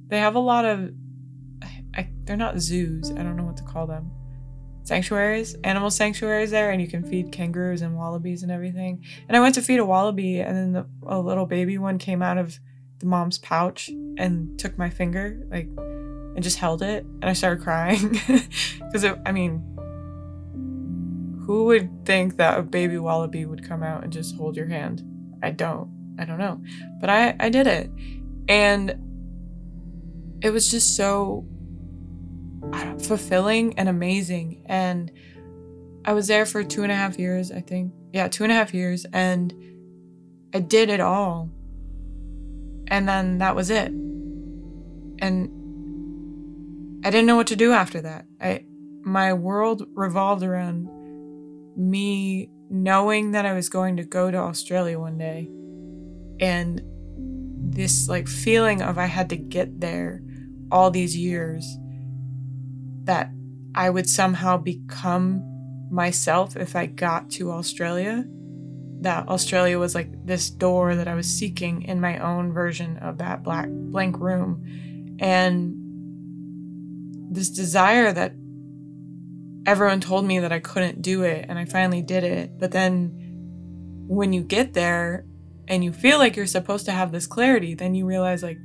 they 0.08 0.20
have 0.20 0.36
a 0.36 0.40
lot 0.40 0.66
of, 0.66 0.92
I, 1.96 2.10
they're 2.24 2.38
not 2.38 2.60
zoos, 2.60 3.12
I 3.12 3.24
don't 3.24 3.36
know 3.36 3.46
what 3.46 3.58
to 3.58 3.64
call 3.64 3.88
them 3.88 4.12
sanctuaries, 4.84 5.56
animal 5.64 5.90
sanctuaries 5.90 6.52
there, 6.52 6.72
and 6.72 6.82
you 6.82 6.88
can 6.88 7.04
feed 7.04 7.32
kangaroos 7.32 7.82
and 7.82 7.96
wallabies 7.96 8.44
and 8.44 8.52
everything. 8.52 9.04
And 9.28 9.36
I 9.36 9.40
went 9.40 9.56
to 9.56 9.62
feed 9.62 9.80
a 9.80 9.86
wallaby, 9.86 10.40
and 10.40 10.56
then 10.56 10.74
the, 10.74 10.88
a 11.08 11.20
little 11.20 11.46
baby 11.46 11.78
one 11.78 11.98
came 11.98 12.22
out 12.22 12.38
of 12.38 12.60
the 13.00 13.06
mom's 13.06 13.38
pouch 13.38 13.90
and 14.18 14.58
took 14.60 14.78
my 14.78 14.90
finger, 14.90 15.46
like, 15.50 15.68
and 15.78 16.44
just 16.44 16.58
held 16.58 16.82
it, 16.82 17.04
and 17.04 17.26
I 17.26 17.34
started 17.34 17.64
crying 17.64 18.20
because 18.28 19.06
I 19.26 19.32
mean, 19.32 19.62
who 21.46 21.66
would 21.66 22.06
think 22.06 22.38
that 22.38 22.60
a 22.60 22.64
baby 22.64 22.98
wallaby 22.98 23.46
would 23.46 23.68
come 23.68 23.84
out 23.84 24.04
and 24.04 24.12
just 24.12 24.36
hold 24.36 24.56
your 24.56 24.68
hand? 24.68 25.04
I 25.42 25.52
don't. 25.52 25.92
I 26.20 26.26
don't 26.26 26.38
know, 26.38 26.62
but 27.02 27.10
I 27.10 27.36
I 27.40 27.50
did 27.50 27.68
it, 27.68 27.90
and 28.48 28.96
it 30.42 30.52
was 30.52 30.70
just 30.70 30.96
so 30.96 31.46
fulfilling 33.00 33.78
and 33.78 33.90
amazing. 33.90 34.64
And 34.66 35.12
I 36.06 36.14
was 36.14 36.28
there 36.28 36.46
for 36.46 36.64
two 36.64 36.84
and 36.84 36.92
a 36.92 36.96
half 36.96 37.18
years, 37.18 37.52
I 37.52 37.62
think. 37.62 37.94
Yeah, 38.12 38.28
two 38.28 38.44
and 38.44 38.52
a 38.52 38.56
half 38.56 38.74
years. 38.74 39.06
And 39.14 39.54
I 40.54 40.60
did 40.60 40.90
it 40.90 41.00
all. 41.00 41.50
And 42.88 43.08
then 43.08 43.38
that 43.40 43.56
was 43.56 43.70
it. 43.70 43.92
And 45.20 45.50
I 47.06 47.10
didn't 47.10 47.26
know 47.26 47.36
what 47.36 47.48
to 47.48 47.56
do 47.56 47.72
after 47.72 48.02
that. 48.02 48.26
I 48.42 48.66
my 49.04 49.34
world 49.34 49.86
revolved 49.94 50.44
around 50.44 50.90
me 51.76 52.50
knowing 52.70 53.32
that 53.32 53.46
I 53.46 53.54
was 53.54 53.68
going 53.70 53.98
to 53.98 54.04
go 54.04 54.32
to 54.32 54.38
Australia 54.38 54.98
one 54.98 55.18
day 55.18 55.50
and 56.40 56.82
this 57.76 58.08
like 58.08 58.28
feeling 58.28 58.82
of 58.82 58.98
I 58.98 59.06
had 59.06 59.30
to 59.30 59.38
get 59.38 59.82
there 59.82 60.22
all 60.72 60.90
these 60.92 61.16
years 61.16 61.78
that 63.04 63.30
I 63.76 63.90
would 63.90 64.10
somehow 64.10 64.58
become 64.58 65.44
myself 65.92 66.56
if 66.56 66.76
I 66.76 66.86
got 66.86 67.30
to 67.32 67.52
Australia. 67.52 68.26
That 69.04 69.28
Australia 69.28 69.78
was 69.80 69.96
like 69.96 70.26
this 70.26 70.50
door 70.50 70.96
that 70.96 71.08
I 71.08 71.14
was 71.14 71.28
seeking 71.28 71.84
in 71.84 72.00
my 72.00 72.20
own 72.20 72.54
version 72.54 72.98
of 72.98 73.18
that 73.18 73.44
black 73.44 73.68
blank 73.70 74.18
room. 74.18 75.18
And 75.20 75.76
this 77.36 77.50
desire 77.50 78.14
that 78.14 78.34
everyone 79.66 80.00
told 80.00 80.26
me 80.26 80.40
that 80.40 80.52
I 80.52 80.60
couldn't 80.60 81.02
do 81.02 81.24
it, 81.24 81.46
and 81.50 81.60
I 81.60 81.66
finally 81.66 82.02
did 82.02 82.24
it. 82.24 82.58
But 82.58 82.72
then 82.72 83.12
when 84.08 84.32
you 84.32 84.42
get 84.42 84.74
there 84.74 85.26
and 85.68 85.84
you 85.84 85.92
feel 85.92 86.18
like 86.18 86.36
you're 86.36 86.46
supposed 86.46 86.86
to 86.86 86.92
have 86.92 87.12
this 87.12 87.28
clarity, 87.28 87.74
then 87.74 87.96
you 87.96 88.06
realize, 88.06 88.42
like, 88.44 88.58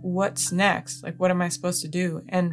what's 0.00 0.50
next? 0.50 1.02
Like, 1.04 1.18
what 1.18 1.30
am 1.30 1.42
I 1.42 1.48
supposed 1.48 1.82
to 1.82 1.88
do? 1.88 2.22
And 2.28 2.52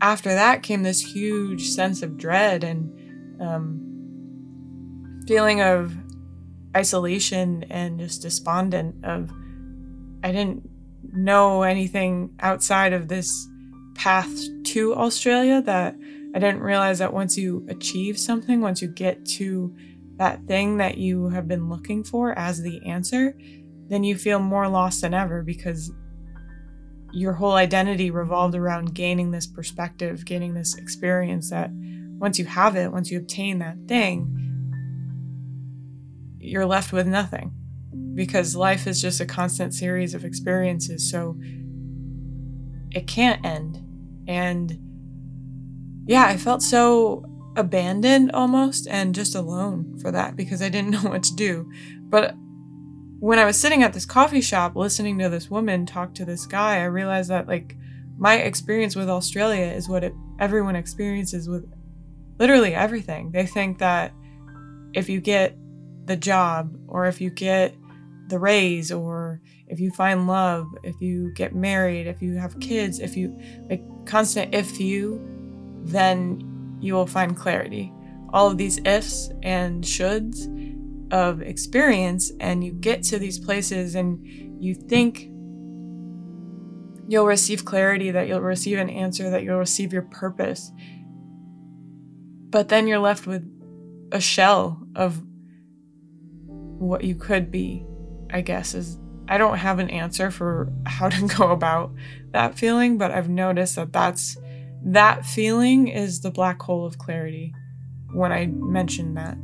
after 0.00 0.30
that 0.34 0.62
came 0.62 0.82
this 0.82 1.00
huge 1.00 1.68
sense 1.68 2.02
of 2.02 2.18
dread 2.18 2.64
and 2.64 3.40
um, 3.40 3.89
feeling 5.30 5.60
of 5.60 5.96
isolation 6.76 7.64
and 7.70 8.00
just 8.00 8.20
despondent 8.20 8.96
of 9.04 9.30
I 10.24 10.32
didn't 10.32 10.68
know 11.12 11.62
anything 11.62 12.34
outside 12.40 12.92
of 12.92 13.06
this 13.06 13.46
path 13.94 14.28
to 14.64 14.96
Australia 14.96 15.62
that 15.62 15.94
I 16.34 16.40
didn't 16.40 16.62
realize 16.62 16.98
that 16.98 17.12
once 17.12 17.38
you 17.38 17.64
achieve 17.68 18.18
something, 18.18 18.60
once 18.60 18.82
you 18.82 18.88
get 18.88 19.24
to 19.36 19.72
that 20.16 20.48
thing 20.48 20.78
that 20.78 20.98
you 20.98 21.28
have 21.28 21.46
been 21.46 21.68
looking 21.68 22.02
for 22.02 22.36
as 22.36 22.60
the 22.60 22.84
answer, 22.84 23.38
then 23.86 24.02
you 24.02 24.16
feel 24.16 24.40
more 24.40 24.66
lost 24.66 25.02
than 25.02 25.14
ever 25.14 25.44
because 25.44 25.92
your 27.12 27.34
whole 27.34 27.54
identity 27.54 28.10
revolved 28.10 28.56
around 28.56 28.96
gaining 28.96 29.30
this 29.30 29.46
perspective, 29.46 30.24
gaining 30.24 30.54
this 30.54 30.76
experience 30.76 31.50
that 31.50 31.70
once 32.18 32.36
you 32.36 32.46
have 32.46 32.74
it, 32.74 32.90
once 32.90 33.12
you 33.12 33.18
obtain 33.18 33.60
that 33.60 33.76
thing, 33.86 34.49
you're 36.40 36.66
left 36.66 36.92
with 36.92 37.06
nothing 37.06 37.52
because 38.14 38.56
life 38.56 38.86
is 38.86 39.00
just 39.00 39.20
a 39.20 39.26
constant 39.26 39.74
series 39.74 40.14
of 40.14 40.24
experiences. 40.24 41.08
So 41.08 41.38
it 42.90 43.06
can't 43.06 43.44
end. 43.44 43.86
And 44.26 44.78
yeah, 46.06 46.24
I 46.24 46.36
felt 46.36 46.62
so 46.62 47.24
abandoned 47.56 48.32
almost 48.32 48.86
and 48.88 49.14
just 49.14 49.34
alone 49.34 49.98
for 50.00 50.10
that 50.10 50.36
because 50.36 50.62
I 50.62 50.68
didn't 50.68 50.90
know 51.02 51.10
what 51.10 51.22
to 51.24 51.34
do. 51.34 51.70
But 52.02 52.34
when 53.20 53.38
I 53.38 53.44
was 53.44 53.58
sitting 53.60 53.82
at 53.82 53.92
this 53.92 54.06
coffee 54.06 54.40
shop 54.40 54.76
listening 54.76 55.18
to 55.18 55.28
this 55.28 55.50
woman 55.50 55.84
talk 55.84 56.14
to 56.14 56.24
this 56.24 56.46
guy, 56.46 56.78
I 56.78 56.84
realized 56.84 57.30
that 57.30 57.46
like 57.46 57.76
my 58.18 58.36
experience 58.36 58.96
with 58.96 59.08
Australia 59.08 59.66
is 59.66 59.88
what 59.88 60.04
it, 60.04 60.14
everyone 60.38 60.76
experiences 60.76 61.48
with 61.48 61.70
literally 62.38 62.74
everything. 62.74 63.30
They 63.30 63.46
think 63.46 63.78
that 63.78 64.12
if 64.94 65.08
you 65.08 65.20
get 65.20 65.56
the 66.04 66.16
job 66.16 66.76
or 66.88 67.06
if 67.06 67.20
you 67.20 67.30
get 67.30 67.74
the 68.28 68.38
raise 68.38 68.90
or 68.90 69.40
if 69.66 69.78
you 69.78 69.90
find 69.90 70.26
love, 70.26 70.66
if 70.82 71.00
you 71.00 71.32
get 71.34 71.54
married, 71.54 72.06
if 72.06 72.22
you 72.22 72.36
have 72.36 72.58
kids, 72.60 72.98
if 72.98 73.16
you 73.16 73.38
like 73.68 73.82
constant 74.06 74.54
if 74.54 74.80
you, 74.80 75.20
then 75.84 76.78
you 76.80 76.94
will 76.94 77.06
find 77.06 77.36
clarity. 77.36 77.92
All 78.32 78.48
of 78.48 78.56
these 78.56 78.78
ifs 78.84 79.30
and 79.42 79.84
shoulds 79.84 80.46
of 81.12 81.42
experience 81.42 82.32
and 82.40 82.64
you 82.64 82.72
get 82.72 83.02
to 83.02 83.18
these 83.18 83.38
places 83.38 83.94
and 83.94 84.24
you 84.62 84.74
think 84.74 85.28
you'll 87.08 87.26
receive 87.26 87.64
clarity, 87.64 88.12
that 88.12 88.28
you'll 88.28 88.40
receive 88.40 88.78
an 88.78 88.88
answer, 88.88 89.30
that 89.30 89.42
you'll 89.42 89.58
receive 89.58 89.92
your 89.92 90.02
purpose. 90.02 90.70
But 92.50 92.68
then 92.68 92.86
you're 92.86 93.00
left 93.00 93.26
with 93.26 93.44
a 94.12 94.20
shell 94.20 94.80
of 94.94 95.20
what 96.80 97.04
you 97.04 97.14
could 97.14 97.50
be, 97.50 97.84
I 98.30 98.40
guess, 98.40 98.74
is 98.74 98.98
I 99.28 99.38
don't 99.38 99.58
have 99.58 99.78
an 99.78 99.90
answer 99.90 100.30
for 100.30 100.72
how 100.86 101.08
to 101.08 101.26
go 101.38 101.50
about 101.50 101.92
that 102.32 102.58
feeling, 102.58 102.98
but 102.98 103.10
I've 103.10 103.28
noticed 103.28 103.76
that 103.76 103.92
that's 103.92 104.36
that 104.82 105.26
feeling 105.26 105.88
is 105.88 106.20
the 106.20 106.30
black 106.30 106.60
hole 106.62 106.86
of 106.86 106.98
clarity 106.98 107.54
when 108.12 108.32
I 108.32 108.46
mentioned 108.46 109.16
that. 109.18 109.34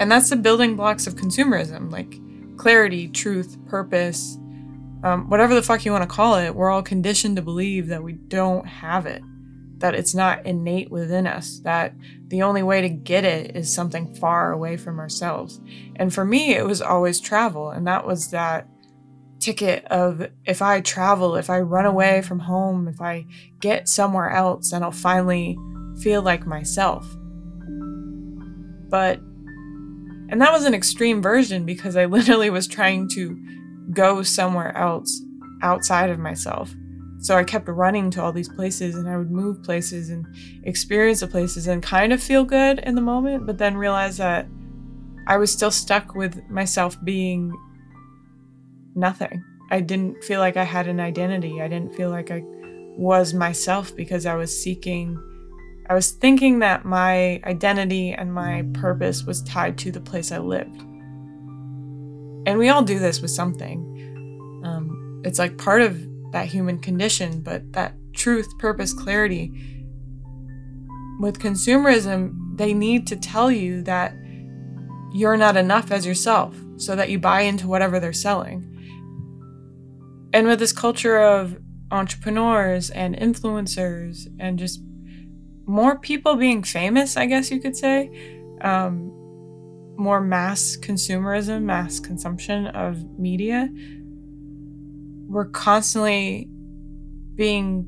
And 0.00 0.10
that's 0.10 0.30
the 0.30 0.36
building 0.36 0.76
blocks 0.76 1.06
of 1.06 1.14
consumerism, 1.14 1.90
like 1.92 2.18
clarity, 2.56 3.08
truth, 3.08 3.56
purpose, 3.66 4.36
um, 5.04 5.30
whatever 5.30 5.54
the 5.54 5.62
fuck 5.62 5.84
you 5.84 5.92
want 5.92 6.02
to 6.02 6.14
call 6.14 6.34
it. 6.36 6.54
We're 6.54 6.70
all 6.70 6.82
conditioned 6.82 7.36
to 7.36 7.42
believe 7.42 7.86
that 7.88 8.02
we 8.02 8.14
don't 8.14 8.66
have 8.66 9.06
it 9.06 9.22
that 9.78 9.94
it's 9.94 10.14
not 10.14 10.44
innate 10.44 10.90
within 10.90 11.26
us, 11.26 11.60
that 11.60 11.94
the 12.28 12.42
only 12.42 12.62
way 12.62 12.80
to 12.80 12.88
get 12.88 13.24
it 13.24 13.56
is 13.56 13.72
something 13.72 14.14
far 14.14 14.52
away 14.52 14.76
from 14.76 14.98
ourselves. 14.98 15.60
And 15.96 16.12
for 16.12 16.24
me, 16.24 16.54
it 16.54 16.64
was 16.64 16.82
always 16.82 17.20
travel. 17.20 17.70
And 17.70 17.86
that 17.86 18.06
was 18.06 18.30
that 18.30 18.68
ticket 19.38 19.84
of 19.86 20.28
if 20.44 20.60
I 20.62 20.80
travel, 20.80 21.36
if 21.36 21.48
I 21.48 21.60
run 21.60 21.86
away 21.86 22.22
from 22.22 22.40
home, 22.40 22.88
if 22.88 23.00
I 23.00 23.26
get 23.60 23.88
somewhere 23.88 24.30
else, 24.30 24.70
then 24.70 24.82
I'll 24.82 24.90
finally 24.90 25.56
feel 26.00 26.22
like 26.22 26.46
myself. 26.46 27.06
But, 28.90 29.18
and 30.30 30.40
that 30.40 30.52
was 30.52 30.64
an 30.64 30.74
extreme 30.74 31.22
version 31.22 31.64
because 31.64 31.96
I 31.96 32.04
literally 32.06 32.50
was 32.50 32.66
trying 32.66 33.08
to 33.10 33.38
go 33.92 34.22
somewhere 34.22 34.76
else 34.76 35.22
outside 35.62 36.10
of 36.10 36.18
myself. 36.18 36.74
So 37.20 37.36
I 37.36 37.42
kept 37.42 37.68
running 37.68 38.10
to 38.12 38.22
all 38.22 38.32
these 38.32 38.48
places 38.48 38.94
and 38.94 39.08
I 39.08 39.16
would 39.16 39.30
move 39.30 39.62
places 39.62 40.10
and 40.10 40.26
experience 40.62 41.20
the 41.20 41.26
places 41.26 41.66
and 41.66 41.82
kind 41.82 42.12
of 42.12 42.22
feel 42.22 42.44
good 42.44 42.78
in 42.80 42.94
the 42.94 43.00
moment, 43.00 43.44
but 43.44 43.58
then 43.58 43.76
realize 43.76 44.18
that 44.18 44.46
I 45.26 45.36
was 45.36 45.52
still 45.52 45.72
stuck 45.72 46.14
with 46.14 46.48
myself 46.48 46.96
being 47.02 47.52
nothing. 48.94 49.44
I 49.70 49.80
didn't 49.80 50.22
feel 50.24 50.40
like 50.40 50.56
I 50.56 50.64
had 50.64 50.86
an 50.86 51.00
identity. 51.00 51.60
I 51.60 51.68
didn't 51.68 51.94
feel 51.94 52.10
like 52.10 52.30
I 52.30 52.42
was 52.96 53.34
myself 53.34 53.94
because 53.94 54.24
I 54.24 54.34
was 54.34 54.56
seeking, 54.56 55.18
I 55.90 55.94
was 55.94 56.12
thinking 56.12 56.60
that 56.60 56.84
my 56.84 57.42
identity 57.44 58.12
and 58.12 58.32
my 58.32 58.64
purpose 58.74 59.24
was 59.24 59.42
tied 59.42 59.76
to 59.78 59.90
the 59.90 60.00
place 60.00 60.30
I 60.32 60.38
lived. 60.38 60.80
And 62.46 62.58
we 62.58 62.68
all 62.68 62.82
do 62.82 62.98
this 62.98 63.20
with 63.20 63.32
something. 63.32 64.62
Um, 64.64 65.22
it's 65.24 65.38
like 65.38 65.58
part 65.58 65.82
of 65.82 66.00
that 66.32 66.46
human 66.46 66.78
condition, 66.78 67.40
but 67.40 67.72
that 67.72 67.94
truth, 68.14 68.46
purpose, 68.58 68.92
clarity. 68.92 69.52
With 71.20 71.38
consumerism, 71.38 72.56
they 72.56 72.74
need 72.74 73.06
to 73.08 73.16
tell 73.16 73.50
you 73.50 73.82
that 73.82 74.14
you're 75.12 75.36
not 75.36 75.56
enough 75.56 75.90
as 75.90 76.06
yourself 76.06 76.54
so 76.76 76.94
that 76.94 77.10
you 77.10 77.18
buy 77.18 77.42
into 77.42 77.66
whatever 77.66 77.98
they're 77.98 78.12
selling. 78.12 78.64
And 80.32 80.46
with 80.46 80.58
this 80.58 80.72
culture 80.72 81.18
of 81.18 81.58
entrepreneurs 81.90 82.90
and 82.90 83.16
influencers 83.16 84.26
and 84.38 84.58
just 84.58 84.82
more 85.66 85.98
people 85.98 86.36
being 86.36 86.62
famous, 86.62 87.16
I 87.16 87.26
guess 87.26 87.50
you 87.50 87.60
could 87.60 87.76
say, 87.76 88.10
um, 88.60 89.14
more 89.96 90.20
mass 90.20 90.76
consumerism, 90.80 91.62
mass 91.62 91.98
consumption 91.98 92.68
of 92.68 93.02
media, 93.18 93.68
we're 95.28 95.44
constantly 95.44 96.48
being 97.34 97.86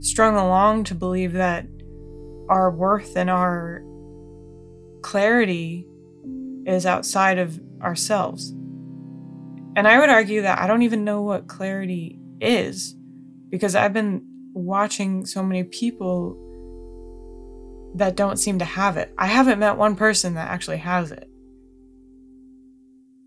strung 0.00 0.36
along 0.36 0.84
to 0.84 0.94
believe 0.94 1.32
that 1.32 1.66
our 2.48 2.70
worth 2.70 3.16
and 3.16 3.28
our 3.28 3.82
clarity 5.02 5.86
is 6.66 6.86
outside 6.86 7.38
of 7.38 7.60
ourselves. 7.82 8.50
And 9.76 9.86
I 9.86 9.98
would 9.98 10.10
argue 10.10 10.42
that 10.42 10.58
I 10.58 10.66
don't 10.66 10.82
even 10.82 11.04
know 11.04 11.22
what 11.22 11.48
clarity 11.48 12.18
is 12.40 12.96
because 13.50 13.74
I've 13.74 13.92
been 13.92 14.22
watching 14.52 15.26
so 15.26 15.42
many 15.42 15.64
people 15.64 16.36
that 17.96 18.16
don't 18.16 18.36
seem 18.36 18.58
to 18.60 18.64
have 18.64 18.96
it. 18.96 19.12
I 19.18 19.26
haven't 19.26 19.58
met 19.58 19.76
one 19.76 19.96
person 19.96 20.34
that 20.34 20.48
actually 20.48 20.78
has 20.78 21.10
it 21.10 21.28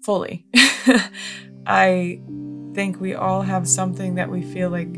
fully. 0.03 0.45
I 1.65 2.21
think 2.73 2.99
we 2.99 3.13
all 3.13 3.41
have 3.41 3.67
something 3.67 4.15
that 4.15 4.29
we 4.29 4.41
feel 4.41 4.69
like 4.69 4.97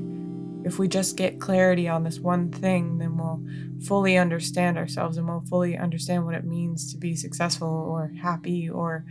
if 0.65 0.79
we 0.79 0.87
just 0.87 1.15
get 1.15 1.39
clarity 1.39 1.87
on 1.87 2.03
this 2.03 2.19
one 2.19 2.51
thing, 2.51 2.97
then 2.97 3.17
we'll 3.17 3.43
fully 3.85 4.17
understand 4.17 4.77
ourselves 4.77 5.15
and 5.17 5.27
we'll 5.27 5.45
fully 5.47 5.77
understand 5.77 6.25
what 6.25 6.33
it 6.33 6.43
means 6.43 6.91
to 6.91 6.97
be 6.97 7.15
successful 7.15 7.67
or 7.67 8.11
happy 8.19 8.67
or 8.67 9.05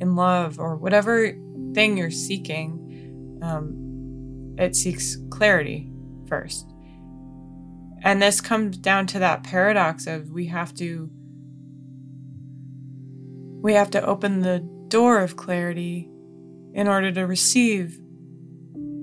in 0.00 0.14
love 0.14 0.58
or 0.58 0.76
whatever 0.76 1.32
thing 1.72 1.96
you're 1.96 2.10
seeking. 2.10 3.38
Um, 3.42 4.54
it 4.58 4.76
seeks 4.76 5.16
clarity 5.30 5.90
first. 6.26 6.66
And 8.02 8.20
this 8.20 8.40
comes 8.40 8.76
down 8.76 9.06
to 9.08 9.18
that 9.20 9.42
paradox 9.42 10.06
of 10.06 10.30
we 10.30 10.46
have 10.46 10.74
to 10.76 11.10
we 13.62 13.74
have 13.74 13.90
to 13.90 14.02
open 14.04 14.40
the 14.40 14.60
door 14.88 15.20
of 15.20 15.36
clarity 15.36 16.10
in 16.72 16.88
order 16.88 17.12
to 17.12 17.26
receive 17.26 17.99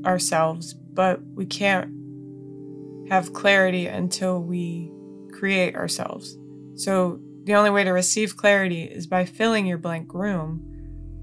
ourselves, 0.05 0.73
but 0.73 1.21
we 1.35 1.45
can't 1.45 1.91
have 3.09 3.33
clarity 3.33 3.87
until 3.87 4.41
we 4.41 4.91
create 5.31 5.75
ourselves. 5.75 6.37
So 6.75 7.19
the 7.43 7.55
only 7.55 7.69
way 7.69 7.83
to 7.83 7.91
receive 7.91 8.35
clarity 8.35 8.83
is 8.83 9.07
by 9.07 9.25
filling 9.25 9.65
your 9.65 9.77
blank 9.77 10.13
room, 10.13 10.61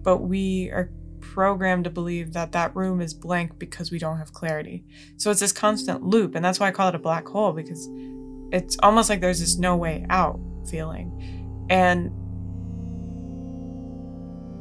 but 0.02 0.18
we 0.18 0.70
are 0.70 0.90
programmed 1.20 1.84
to 1.84 1.90
believe 1.90 2.32
that 2.32 2.52
that 2.52 2.74
room 2.76 3.00
is 3.00 3.12
blank 3.12 3.58
because 3.58 3.90
we 3.90 3.98
don't 3.98 4.18
have 4.18 4.32
clarity. 4.32 4.84
So 5.16 5.30
it's 5.30 5.40
this 5.40 5.52
constant 5.52 6.02
loop, 6.02 6.34
and 6.34 6.44
that's 6.44 6.60
why 6.60 6.68
I 6.68 6.70
call 6.70 6.88
it 6.88 6.94
a 6.94 6.98
black 6.98 7.26
hole 7.26 7.52
because 7.52 7.88
it's 8.52 8.76
almost 8.82 9.10
like 9.10 9.20
there's 9.20 9.40
this 9.40 9.58
no 9.58 9.76
way 9.76 10.06
out 10.10 10.38
feeling. 10.70 11.66
And 11.68 12.10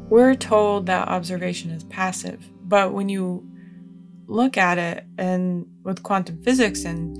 we're 0.10 0.36
told 0.36 0.88
that 0.88 1.08
observation 1.08 1.72
is 1.72 1.84
passive, 1.86 2.50
but 2.64 2.94
when 2.94 3.08
you 3.08 3.48
look 4.34 4.58
at 4.58 4.78
it 4.80 5.06
and 5.18 5.66
with 5.84 6.02
quantum 6.02 6.42
physics 6.42 6.86
and 6.86 7.16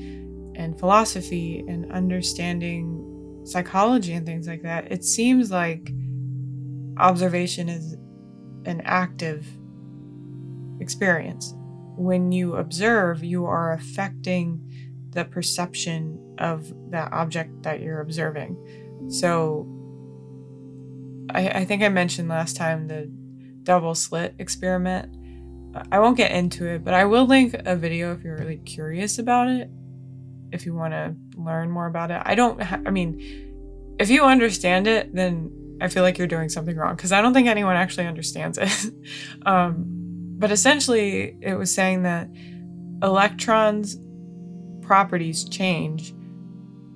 and 0.58 0.80
philosophy 0.80 1.64
and 1.68 1.92
understanding 1.92 3.42
psychology 3.46 4.14
and 4.14 4.26
things 4.26 4.48
like 4.48 4.64
that, 4.64 4.92
it 4.92 5.04
seems 5.04 5.52
like 5.52 5.92
observation 6.98 7.70
is 7.70 7.94
an 8.66 8.82
active 8.86 9.46
experience. 10.80 11.54
When 11.96 12.32
you 12.32 12.56
observe, 12.56 13.24
you 13.24 13.46
are 13.46 13.74
affecting 13.74 14.62
the 15.10 15.26
perception 15.26 16.36
of 16.40 16.74
that 16.92 17.12
object 17.14 17.64
that 17.64 17.82
you're 17.82 18.02
observing. 18.02 18.58
So 19.10 19.68
I, 21.30 21.50
I 21.50 21.66
think 21.66 21.84
I 21.84 21.90
mentioned 21.90 22.30
last 22.30 22.56
time 22.56 22.88
the 22.88 23.12
double 23.64 23.96
slit 23.96 24.36
experiment. 24.40 25.16
I 25.92 26.00
won't 26.00 26.18
get 26.18 26.32
into 26.32 26.68
it, 26.68 26.84
but 26.84 26.94
I 26.94 27.06
will 27.06 27.26
link 27.26 27.56
a 27.66 27.76
video 27.76 28.14
if 28.14 28.24
you're 28.24 28.38
really 28.38 28.58
curious 28.58 29.18
about 29.18 29.48
it. 29.48 29.70
If 30.52 30.66
you 30.66 30.76
want 30.76 30.94
to 30.94 31.16
learn 31.36 31.72
more 31.72 31.88
about 31.88 32.12
it, 32.12 32.22
I 32.24 32.36
don't. 32.36 32.62
Ha- 32.62 32.82
I 32.86 32.92
mean, 32.92 33.96
if 34.00 34.10
you 34.10 34.24
understand 34.24 34.88
it, 34.88 35.14
then 35.16 35.78
I 35.82 35.88
feel 35.88 36.04
like 36.04 36.18
you're 36.18 36.28
doing 36.28 36.50
something 36.50 36.76
wrong 36.76 36.96
because 36.96 37.12
I 37.12 37.22
don't 37.22 37.34
think 37.34 37.48
anyone 37.48 37.76
actually 37.76 38.06
understands 38.06 38.58
it. 38.62 38.94
um, 39.46 39.86
but 40.38 40.52
essentially, 40.52 41.38
it 41.42 41.56
was 41.56 41.74
saying 41.74 42.04
that 42.04 42.30
electrons' 43.02 43.98
properties 44.82 45.44
change 45.44 46.14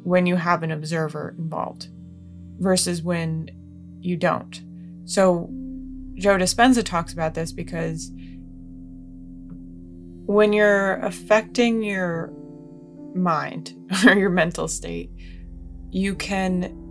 when 0.03 0.25
you 0.25 0.35
have 0.35 0.63
an 0.63 0.71
observer 0.71 1.35
involved 1.37 1.89
versus 2.59 3.01
when 3.01 3.49
you 3.99 4.15
don't. 4.15 4.61
So 5.05 5.49
Joe 6.15 6.37
Dispenza 6.37 6.83
talks 6.83 7.13
about 7.13 7.33
this 7.33 7.51
because 7.51 8.11
when 10.27 10.51
you're 10.51 10.95
affecting 10.97 11.81
your 11.81 12.33
mind 13.15 13.73
or 14.05 14.13
your 14.13 14.29
mental 14.29 14.67
state, 14.67 15.09
you 15.89 16.15
can 16.15 16.83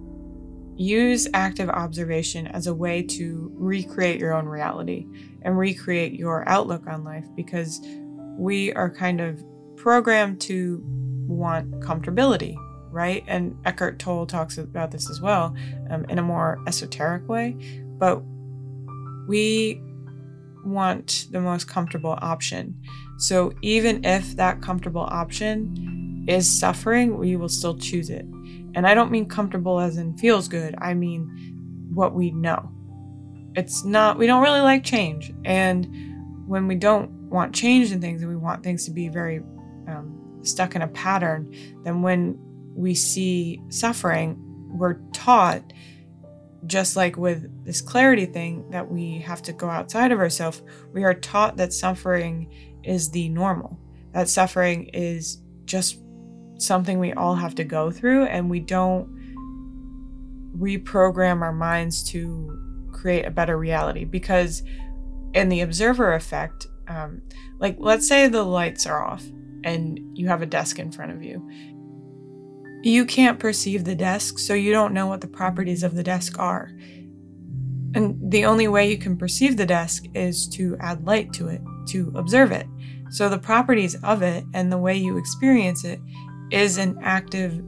use 0.75 1.29
active 1.35 1.69
observation 1.69 2.47
as 2.49 2.67
a 2.67 2.75
way 2.75 3.03
to 3.03 3.51
recreate 3.55 4.19
your 4.19 4.35
own 4.35 4.47
reality 4.47 5.07
and 5.43 5.57
recreate 5.57 6.15
your 6.15 6.49
outlook 6.49 6.87
on 6.87 7.05
life 7.05 7.27
because 7.37 7.81
we 8.39 8.73
are 8.73 8.91
kind 8.91 9.21
of 9.21 9.43
programmed 9.77 10.41
to 10.41 10.83
want 11.29 11.71
comfortability, 11.81 12.57
right? 12.91 13.23
And 13.27 13.55
Eckhart 13.67 13.99
Tolle 13.99 14.27
talks 14.27 14.57
about 14.57 14.91
this 14.91 15.11
as 15.11 15.21
well 15.21 15.55
um, 15.91 16.05
in 16.09 16.19
a 16.19 16.23
more 16.23 16.59
esoteric 16.67 17.29
way. 17.29 17.55
But 17.99 18.23
we 19.29 19.81
want 20.67 21.27
the 21.31 21.41
most 21.41 21.69
comfortable 21.69 22.19
option. 22.21 22.81
So 23.19 23.53
even 23.63 24.05
if 24.05 24.37
that 24.37 24.61
comfortable 24.61 25.07
option 25.09 26.25
is 26.29 26.51
suffering, 26.51 27.19
we 27.19 27.37
will 27.37 27.49
still 27.49 27.77
choose 27.79 28.11
it. 28.11 28.25
And 28.75 28.87
I 28.87 28.95
don't 28.95 29.11
mean 29.11 29.27
comfortable 29.27 29.81
as 29.81 29.97
in 29.97 30.17
feels 30.19 30.49
good, 30.49 30.75
I 30.79 30.95
mean 30.95 31.91
what 31.95 32.15
we 32.15 32.31
know. 32.31 32.71
It's 33.55 33.85
not, 33.85 34.19
we 34.19 34.27
don't 34.27 34.43
really 34.43 34.61
like 34.61 34.85
change. 34.85 35.33
And 35.45 35.89
when 36.47 36.67
we 36.67 36.75
don't 36.75 37.11
want 37.31 37.55
change 37.55 37.91
in 37.91 38.01
things 38.01 38.21
and 38.21 38.31
we 38.31 38.37
want 38.37 38.63
things 38.63 38.85
to 38.85 38.91
be 38.91 39.09
very 39.09 39.39
um, 39.89 40.41
stuck 40.43 40.75
in 40.75 40.83
a 40.83 40.89
pattern, 40.89 41.55
then 41.85 42.03
when 42.03 42.39
we 42.75 42.95
see 42.95 43.63
suffering, 43.71 44.37
we're 44.69 44.99
taught, 45.15 45.73
just 46.67 46.97
like 46.97 47.17
with 47.17 47.65
this 47.65 47.81
clarity 47.81 48.27
thing, 48.27 48.69
that 48.71 48.91
we 48.91 49.19
have 49.19 49.43
to 49.43 49.53
go 49.53 49.69
outside 49.69 50.13
of 50.13 50.19
ourselves. 50.19 50.63
We 50.93 51.05
are 51.05 51.15
taught 51.15 51.57
that 51.57 51.73
suffering 51.73 52.51
is 52.83 53.11
the 53.11 53.29
normal, 53.29 53.79
that 54.13 54.29
suffering 54.29 54.89
is 54.93 55.39
just 55.65 56.01
something 56.59 56.99
we 56.99 57.13
all 57.13 57.35
have 57.35 57.55
to 57.57 57.65
go 57.65 57.91
through, 57.91 58.25
and 58.25 58.49
we 58.49 58.61
don't 58.61 59.15
reprogram 60.59 61.43
our 61.43 61.53
minds 61.53 62.03
to 62.11 62.89
create 62.93 63.27
a 63.27 63.31
better 63.31 63.59
reality 63.59 64.05
because 64.05 64.63
in 65.35 65.49
the 65.49 65.61
observer 65.61 66.15
effect 66.15 66.67
um, 66.89 67.21
like 67.59 67.77
let's 67.79 68.09
say 68.09 68.27
the 68.27 68.43
lights 68.43 68.87
are 68.87 69.05
off 69.05 69.23
and 69.65 69.99
you 70.17 70.29
have 70.29 70.43
a 70.43 70.47
desk 70.47 70.79
in 70.79 70.91
front 70.91 71.13
of 71.13 71.23
you 71.23 71.47
you 72.83 73.05
can't 73.05 73.39
perceive 73.39 73.85
the 73.85 73.95
desk 73.95 74.39
so 74.39 74.55
you 74.55 74.73
don't 74.73 74.95
know 74.95 75.07
what 75.07 75.21
the 75.21 75.27
properties 75.27 75.83
of 75.83 75.95
the 75.95 76.03
desk 76.03 76.39
are. 76.39 76.71
And 77.95 78.19
the 78.31 78.45
only 78.45 78.69
way 78.69 78.91
you 78.91 78.99
can 78.99 79.17
perceive 79.17 79.57
the 79.57 79.67
desk 79.67 80.05
is 80.15 80.47
to 80.49 80.77
add 80.81 81.07
light 81.07 81.33
to 81.35 81.49
it 81.49 81.63
to 81.89 82.13
observe 82.15 82.53
it. 82.53 82.67
So 83.11 83.29
the 83.29 83.39
properties 83.39 83.95
of 84.03 84.23
it 84.23 84.45
and 84.53 84.71
the 84.71 84.79
way 84.79 84.97
you 84.97 85.17
experience 85.17 85.85
it 85.85 86.01
is 86.51 86.79
an 86.79 86.99
active 87.03 87.63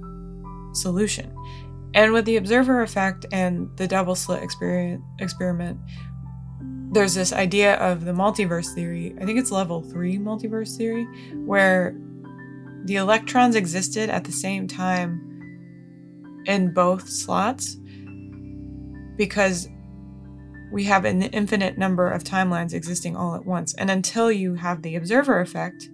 solution. 0.73 1.35
And 1.95 2.13
with 2.13 2.27
the 2.27 2.37
observer 2.37 2.83
effect 2.83 3.25
and 3.33 3.71
the 3.77 3.89
double 3.89 4.15
slit 4.15 4.43
experiment, 4.43 5.81
there's 6.91 7.15
this 7.15 7.33
idea 7.33 7.75
of 7.77 8.05
the 8.05 8.13
multiverse 8.13 8.75
theory. 8.75 9.15
I 9.21 9.25
think 9.25 9.39
it's 9.39 9.51
level 9.51 9.83
three 9.83 10.19
multiverse 10.19 10.77
theory, 10.77 11.05
where 11.35 11.97
the 12.89 12.97
electrons 12.97 13.55
existed 13.55 14.09
at 14.09 14.25
the 14.25 14.33
same 14.33 14.67
time 14.67 16.43
in 16.47 16.73
both 16.73 17.07
slots 17.07 17.77
because 19.19 19.69
we 20.73 20.85
have 20.85 21.05
an 21.05 21.21
infinite 21.23 21.77
number 21.77 22.11
of 22.11 22.25
timelines 22.25 22.73
existing 22.73 23.15
all 23.15 23.35
at 23.35 23.45
once. 23.45 23.75
And 23.75 23.91
until 23.91 24.33
you 24.33 24.55
have 24.55 24.81
the 24.81 24.97
observer 24.97 25.41
effect, 25.41 25.91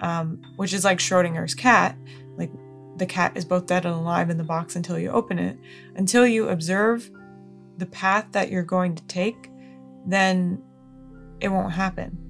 um, 0.00 0.40
which 0.54 0.72
is 0.72 0.84
like 0.84 1.00
Schrodinger's 1.00 1.56
cat, 1.56 1.96
like 2.36 2.52
the 2.96 3.06
cat 3.06 3.36
is 3.36 3.44
both 3.44 3.66
dead 3.66 3.84
and 3.84 3.96
alive 3.96 4.30
in 4.30 4.38
the 4.38 4.44
box 4.44 4.76
until 4.76 5.00
you 5.00 5.10
open 5.10 5.40
it. 5.40 5.58
Until 5.96 6.28
you 6.28 6.48
observe 6.48 7.10
the 7.76 7.86
path 7.86 8.26
that 8.30 8.52
you're 8.52 8.62
going 8.62 8.94
to 8.94 9.02
take, 9.08 9.50
then 10.06 10.62
it 11.40 11.48
won't 11.48 11.72
happen. 11.72 12.25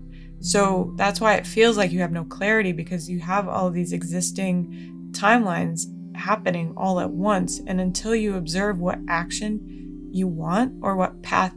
So 0.47 0.93
that's 0.95 1.21
why 1.21 1.35
it 1.35 1.45
feels 1.45 1.77
like 1.77 1.91
you 1.91 1.99
have 1.99 2.13
no 2.13 2.23
clarity 2.23 2.71
because 2.71 3.11
you 3.11 3.19
have 3.19 3.49
all 3.49 3.69
these 3.69 3.93
existing 3.93 5.11
timelines 5.11 5.87
happening 6.15 6.73
all 6.77 7.01
at 7.01 7.11
once. 7.11 7.61
And 7.67 7.81
until 7.81 8.15
you 8.15 8.37
observe 8.37 8.79
what 8.79 9.01
action 9.09 10.09
you 10.13 10.29
want 10.29 10.75
or 10.83 10.95
what 10.95 11.21
path 11.25 11.53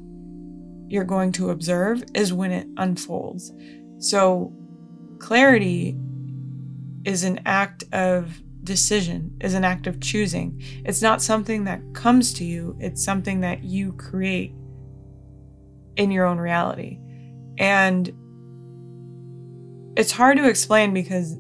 you're 0.88 1.04
going 1.04 1.32
to 1.34 1.52
observe, 1.52 2.04
is 2.16 2.34
when 2.34 2.52
it 2.52 2.68
unfolds. 2.78 3.54
So 4.00 4.52
clarity 5.20 5.96
is 7.06 7.24
an 7.24 7.42
act 7.46 7.84
of 7.94 8.42
decision, 8.64 9.38
is 9.40 9.54
an 9.54 9.66
act 9.66 9.86
of 9.86 10.02
choosing. 10.02 10.60
It's 10.84 11.04
not 11.04 11.22
something 11.22 11.66
that 11.66 11.80
comes 11.94 12.34
to 12.34 12.44
you, 12.44 12.76
it's 12.80 13.06
something 13.06 13.42
that 13.42 13.64
you 13.64 13.94
create 13.94 14.56
in 15.96 16.10
your 16.10 16.26
own 16.26 16.40
reality. 16.40 16.98
And 17.60 18.12
it's 20.00 20.14
hard 20.14 20.38
to 20.38 20.48
explain 20.48 20.94
because 20.94 21.38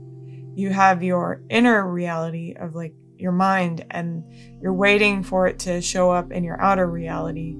you 0.53 0.69
have 0.71 1.01
your 1.01 1.41
inner 1.49 1.89
reality 1.89 2.53
of 2.59 2.75
like 2.75 2.93
your 3.15 3.31
mind 3.31 3.85
and 3.91 4.21
you're 4.61 4.73
waiting 4.73 5.23
for 5.23 5.47
it 5.47 5.59
to 5.59 5.79
show 5.79 6.11
up 6.11 6.33
in 6.33 6.43
your 6.43 6.61
outer 6.61 6.85
reality 6.85 7.55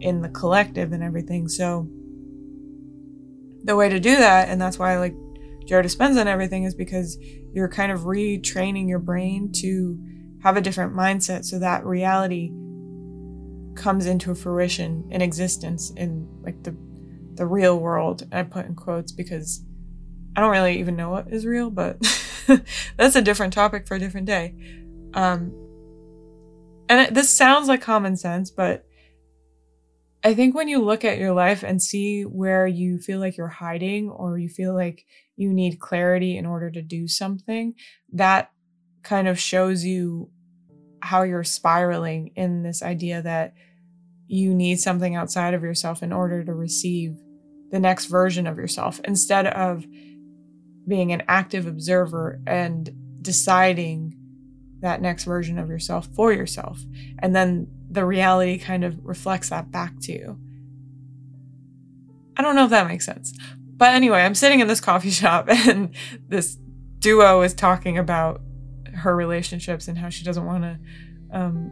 in 0.00 0.22
the 0.22 0.28
collective 0.28 0.90
and 0.90 1.04
everything. 1.04 1.46
So 1.46 1.88
the 3.62 3.76
way 3.76 3.88
to 3.90 4.00
do 4.00 4.16
that, 4.16 4.48
and 4.48 4.60
that's 4.60 4.76
why 4.76 4.94
I 4.94 4.98
like 4.98 5.14
Joe 5.66 5.82
Dispenza 5.82 6.18
and 6.18 6.28
everything, 6.28 6.64
is 6.64 6.74
because 6.74 7.16
you're 7.52 7.68
kind 7.68 7.92
of 7.92 8.00
retraining 8.00 8.88
your 8.88 8.98
brain 8.98 9.52
to 9.60 10.00
have 10.42 10.56
a 10.56 10.60
different 10.60 10.96
mindset 10.96 11.44
so 11.44 11.60
that 11.60 11.86
reality 11.86 12.50
comes 13.76 14.04
into 14.04 14.34
fruition 14.34 15.06
in 15.12 15.22
existence 15.22 15.92
in 15.96 16.26
like 16.42 16.60
the 16.64 16.76
the 17.34 17.46
real 17.46 17.78
world. 17.78 18.26
I 18.32 18.42
put 18.42 18.66
in 18.66 18.74
quotes 18.74 19.12
because 19.12 19.64
I 20.36 20.40
don't 20.40 20.50
really 20.50 20.78
even 20.78 20.96
know 20.96 21.10
what 21.10 21.32
is 21.32 21.44
real, 21.44 21.70
but 21.70 21.98
that's 22.96 23.16
a 23.16 23.22
different 23.22 23.52
topic 23.52 23.86
for 23.86 23.96
a 23.96 23.98
different 23.98 24.26
day. 24.26 24.54
Um, 25.14 25.52
and 26.88 27.00
it, 27.00 27.14
this 27.14 27.30
sounds 27.30 27.68
like 27.68 27.82
common 27.82 28.16
sense, 28.16 28.50
but 28.50 28.84
I 30.22 30.34
think 30.34 30.54
when 30.54 30.68
you 30.68 30.82
look 30.82 31.04
at 31.04 31.18
your 31.18 31.32
life 31.32 31.62
and 31.62 31.82
see 31.82 32.22
where 32.22 32.66
you 32.66 32.98
feel 32.98 33.20
like 33.20 33.36
you're 33.36 33.48
hiding 33.48 34.10
or 34.10 34.38
you 34.38 34.48
feel 34.48 34.74
like 34.74 35.06
you 35.36 35.52
need 35.52 35.80
clarity 35.80 36.36
in 36.36 36.44
order 36.44 36.70
to 36.70 36.82
do 36.82 37.08
something, 37.08 37.74
that 38.12 38.50
kind 39.02 39.28
of 39.28 39.38
shows 39.38 39.84
you 39.84 40.30
how 41.00 41.22
you're 41.22 41.44
spiraling 41.44 42.32
in 42.36 42.62
this 42.62 42.82
idea 42.82 43.22
that 43.22 43.54
you 44.26 44.54
need 44.54 44.78
something 44.78 45.16
outside 45.16 45.54
of 45.54 45.62
yourself 45.62 46.02
in 46.02 46.12
order 46.12 46.44
to 46.44 46.54
receive 46.54 47.16
the 47.70 47.80
next 47.80 48.06
version 48.06 48.46
of 48.46 48.58
yourself 48.58 49.00
instead 49.04 49.46
of 49.46 49.86
being 50.86 51.12
an 51.12 51.22
active 51.28 51.66
observer 51.66 52.40
and 52.46 52.90
deciding 53.22 54.16
that 54.80 55.02
next 55.02 55.24
version 55.24 55.58
of 55.58 55.68
yourself 55.68 56.08
for 56.14 56.32
yourself. 56.32 56.80
And 57.18 57.36
then 57.36 57.68
the 57.90 58.04
reality 58.04 58.58
kind 58.58 58.84
of 58.84 59.04
reflects 59.04 59.50
that 59.50 59.70
back 59.70 59.98
to 60.02 60.12
you. 60.12 60.38
I 62.36 62.42
don't 62.42 62.56
know 62.56 62.64
if 62.64 62.70
that 62.70 62.88
makes 62.88 63.04
sense. 63.04 63.34
But 63.76 63.94
anyway, 63.94 64.22
I'm 64.22 64.34
sitting 64.34 64.60
in 64.60 64.68
this 64.68 64.80
coffee 64.80 65.10
shop 65.10 65.48
and 65.48 65.94
this 66.28 66.56
duo 66.98 67.42
is 67.42 67.54
talking 67.54 67.98
about 67.98 68.40
her 68.94 69.14
relationships 69.14 69.88
and 69.88 69.96
how 69.96 70.08
she 70.08 70.24
doesn't 70.24 70.44
want 70.44 70.62
to 70.62 70.78
um 71.32 71.70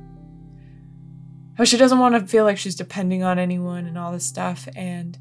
how 1.59 1.65
she 1.65 1.77
doesn't 1.77 1.99
want 1.99 2.15
to 2.15 2.27
feel 2.27 2.45
like 2.45 2.57
she's 2.57 2.77
depending 2.77 3.23
on 3.23 3.39
anyone 3.39 3.85
and 3.85 3.99
all 3.99 4.13
this 4.13 4.25
stuff 4.25 4.69
and 4.75 5.19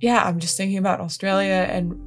yeah, 0.00 0.22
I'm 0.22 0.38
just 0.38 0.56
thinking 0.56 0.78
about 0.78 1.00
Australia 1.00 1.66
and 1.70 1.98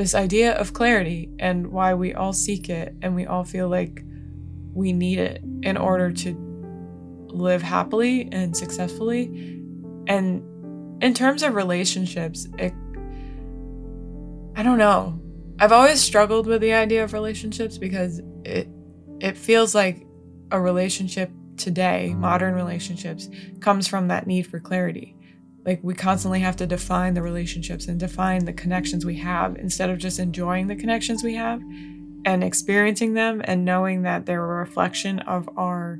this 0.00 0.14
idea 0.14 0.54
of 0.54 0.72
clarity 0.72 1.28
and 1.38 1.66
why 1.66 1.92
we 1.92 2.14
all 2.14 2.32
seek 2.32 2.70
it 2.70 2.94
and 3.02 3.14
we 3.14 3.26
all 3.26 3.44
feel 3.44 3.68
like 3.68 4.02
we 4.72 4.94
need 4.94 5.18
it 5.18 5.44
in 5.62 5.76
order 5.76 6.10
to 6.10 6.34
live 7.26 7.60
happily 7.60 8.26
and 8.32 8.56
successfully. 8.56 9.24
And 10.06 10.42
in 11.02 11.12
terms 11.12 11.42
of 11.42 11.54
relationships, 11.54 12.48
it, 12.56 12.72
I 14.56 14.62
don't 14.62 14.78
know. 14.78 15.20
I've 15.58 15.72
always 15.72 16.00
struggled 16.00 16.46
with 16.46 16.62
the 16.62 16.72
idea 16.72 17.04
of 17.04 17.12
relationships 17.12 17.76
because 17.76 18.22
it 18.46 18.68
it 19.20 19.36
feels 19.36 19.74
like 19.74 20.06
a 20.50 20.58
relationship 20.58 21.30
today, 21.58 22.14
modern 22.14 22.54
relationships, 22.54 23.28
comes 23.60 23.86
from 23.86 24.08
that 24.08 24.26
need 24.26 24.46
for 24.46 24.60
clarity. 24.60 25.14
Like 25.64 25.80
we 25.82 25.94
constantly 25.94 26.40
have 26.40 26.56
to 26.56 26.66
define 26.66 27.14
the 27.14 27.22
relationships 27.22 27.86
and 27.86 28.00
define 28.00 28.44
the 28.44 28.52
connections 28.52 29.04
we 29.04 29.16
have 29.16 29.56
instead 29.56 29.90
of 29.90 29.98
just 29.98 30.18
enjoying 30.18 30.68
the 30.68 30.76
connections 30.76 31.22
we 31.22 31.34
have 31.34 31.60
and 32.24 32.42
experiencing 32.42 33.14
them 33.14 33.42
and 33.44 33.64
knowing 33.64 34.02
that 34.02 34.26
they're 34.26 34.44
a 34.44 34.58
reflection 34.58 35.20
of 35.20 35.48
our 35.56 35.98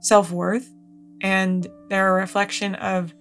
self 0.00 0.30
worth 0.30 0.72
and 1.20 1.68
they're 1.88 2.16
a 2.16 2.20
reflection 2.20 2.74
of 2.76 3.14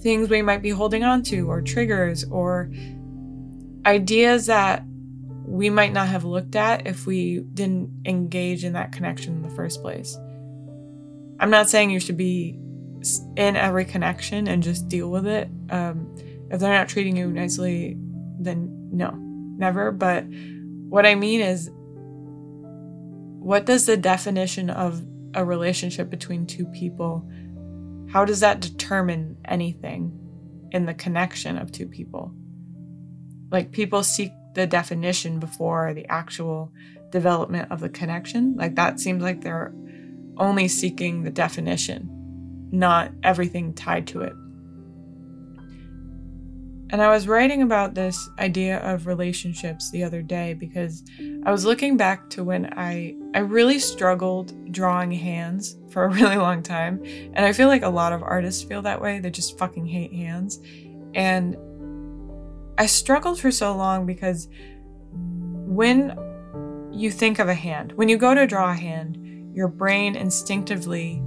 things 0.00 0.28
we 0.28 0.42
might 0.42 0.62
be 0.62 0.70
holding 0.70 1.04
on 1.04 1.22
to 1.22 1.48
or 1.48 1.62
triggers 1.62 2.24
or 2.24 2.70
ideas 3.86 4.46
that 4.46 4.84
we 5.46 5.70
might 5.70 5.92
not 5.92 6.08
have 6.08 6.24
looked 6.24 6.56
at 6.56 6.86
if 6.86 7.06
we 7.06 7.40
didn't 7.54 7.90
engage 8.06 8.64
in 8.64 8.72
that 8.72 8.92
connection 8.92 9.34
in 9.34 9.42
the 9.42 9.50
first 9.50 9.82
place. 9.82 10.18
I'm 11.38 11.50
not 11.50 11.68
saying 11.68 11.90
you 11.90 12.00
should 12.00 12.16
be 12.16 12.58
in 13.36 13.56
every 13.56 13.84
connection 13.84 14.48
and 14.48 14.62
just 14.62 14.88
deal 14.88 15.10
with 15.10 15.26
it. 15.26 15.48
Um, 15.70 16.14
if 16.50 16.60
they're 16.60 16.72
not 16.72 16.88
treating 16.88 17.16
you 17.16 17.30
nicely, 17.30 17.96
then 18.38 18.90
no, 18.92 19.12
never. 19.16 19.90
But 19.90 20.24
what 20.24 21.06
I 21.06 21.14
mean 21.14 21.40
is, 21.40 21.70
what 23.44 23.66
does 23.66 23.86
the 23.86 23.96
definition 23.96 24.70
of 24.70 25.04
a 25.34 25.44
relationship 25.44 26.08
between 26.08 26.46
two 26.46 26.64
people 26.66 27.28
how 28.10 28.24
does 28.24 28.40
that 28.40 28.60
determine 28.60 29.36
anything 29.44 30.16
in 30.70 30.86
the 30.86 30.94
connection 30.94 31.58
of 31.58 31.72
two 31.72 31.86
people 31.86 32.32
like 33.50 33.72
people 33.72 34.02
seek 34.02 34.30
the 34.54 34.66
definition 34.66 35.40
before 35.40 35.92
the 35.94 36.06
actual 36.06 36.72
development 37.10 37.70
of 37.70 37.80
the 37.80 37.88
connection 37.88 38.54
like 38.56 38.76
that 38.76 39.00
seems 39.00 39.22
like 39.22 39.40
they're 39.40 39.74
only 40.36 40.68
seeking 40.68 41.22
the 41.22 41.30
definition 41.30 42.08
not 42.74 43.10
everything 43.22 43.72
tied 43.74 44.06
to 44.06 44.20
it 44.20 44.34
and 46.94 47.02
I 47.02 47.08
was 47.08 47.26
writing 47.26 47.62
about 47.62 47.96
this 47.96 48.30
idea 48.38 48.78
of 48.78 49.08
relationships 49.08 49.90
the 49.90 50.04
other 50.04 50.22
day 50.22 50.54
because 50.54 51.02
I 51.44 51.50
was 51.50 51.64
looking 51.64 51.96
back 51.96 52.30
to 52.30 52.44
when 52.44 52.72
I 52.76 53.16
I 53.34 53.40
really 53.40 53.80
struggled 53.80 54.70
drawing 54.70 55.10
hands 55.10 55.76
for 55.90 56.04
a 56.04 56.08
really 56.14 56.36
long 56.36 56.62
time. 56.62 57.02
And 57.32 57.44
I 57.44 57.52
feel 57.52 57.66
like 57.66 57.82
a 57.82 57.88
lot 57.88 58.12
of 58.12 58.22
artists 58.22 58.62
feel 58.62 58.80
that 58.82 59.00
way. 59.00 59.18
They 59.18 59.32
just 59.32 59.58
fucking 59.58 59.86
hate 59.86 60.12
hands. 60.12 60.60
And 61.16 61.56
I 62.78 62.86
struggled 62.86 63.40
for 63.40 63.50
so 63.50 63.74
long 63.74 64.06
because 64.06 64.46
when 65.12 66.16
you 66.92 67.10
think 67.10 67.40
of 67.40 67.48
a 67.48 67.54
hand, 67.54 67.92
when 67.94 68.08
you 68.08 68.16
go 68.16 68.36
to 68.36 68.46
draw 68.46 68.70
a 68.70 68.74
hand, 68.74 69.18
your 69.52 69.66
brain 69.66 70.14
instinctively 70.14 71.20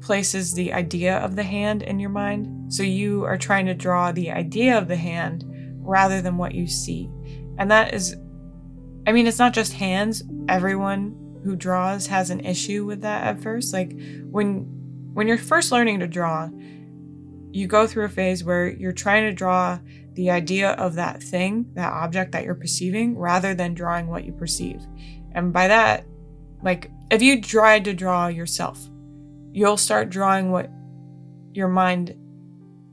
places 0.00 0.54
the 0.54 0.72
idea 0.72 1.18
of 1.18 1.36
the 1.36 1.42
hand 1.42 1.82
in 1.82 1.98
your 1.98 2.10
mind. 2.10 2.72
So 2.72 2.82
you 2.82 3.24
are 3.24 3.38
trying 3.38 3.66
to 3.66 3.74
draw 3.74 4.12
the 4.12 4.30
idea 4.30 4.76
of 4.78 4.88
the 4.88 4.96
hand 4.96 5.44
rather 5.78 6.20
than 6.20 6.36
what 6.36 6.54
you 6.54 6.66
see. 6.66 7.10
And 7.58 7.70
that 7.70 7.94
is, 7.94 8.16
I 9.06 9.12
mean, 9.12 9.26
it's 9.26 9.38
not 9.38 9.54
just 9.54 9.72
hands. 9.72 10.22
Everyone 10.48 11.40
who 11.44 11.56
draws 11.56 12.06
has 12.06 12.30
an 12.30 12.40
issue 12.40 12.84
with 12.84 13.02
that 13.02 13.24
at 13.24 13.42
first. 13.42 13.72
Like 13.72 13.98
when 14.24 14.66
when 15.12 15.26
you're 15.26 15.38
first 15.38 15.72
learning 15.72 16.00
to 16.00 16.06
draw, 16.06 16.48
you 17.52 17.66
go 17.66 17.86
through 17.86 18.04
a 18.04 18.08
phase 18.10 18.44
where 18.44 18.68
you're 18.68 18.92
trying 18.92 19.24
to 19.24 19.32
draw 19.32 19.78
the 20.12 20.30
idea 20.30 20.72
of 20.72 20.94
that 20.94 21.22
thing, 21.22 21.66
that 21.74 21.92
object 21.92 22.32
that 22.32 22.44
you're 22.44 22.54
perceiving, 22.54 23.16
rather 23.16 23.54
than 23.54 23.74
drawing 23.74 24.06
what 24.06 24.24
you 24.24 24.32
perceive. 24.32 24.80
And 25.32 25.52
by 25.52 25.68
that, 25.68 26.06
like 26.62 26.90
if 27.10 27.22
you 27.22 27.40
tried 27.40 27.84
to 27.86 27.94
draw 27.94 28.28
yourself, 28.28 28.89
you'll 29.52 29.76
start 29.76 30.10
drawing 30.10 30.50
what 30.50 30.70
your 31.52 31.68
mind 31.68 32.14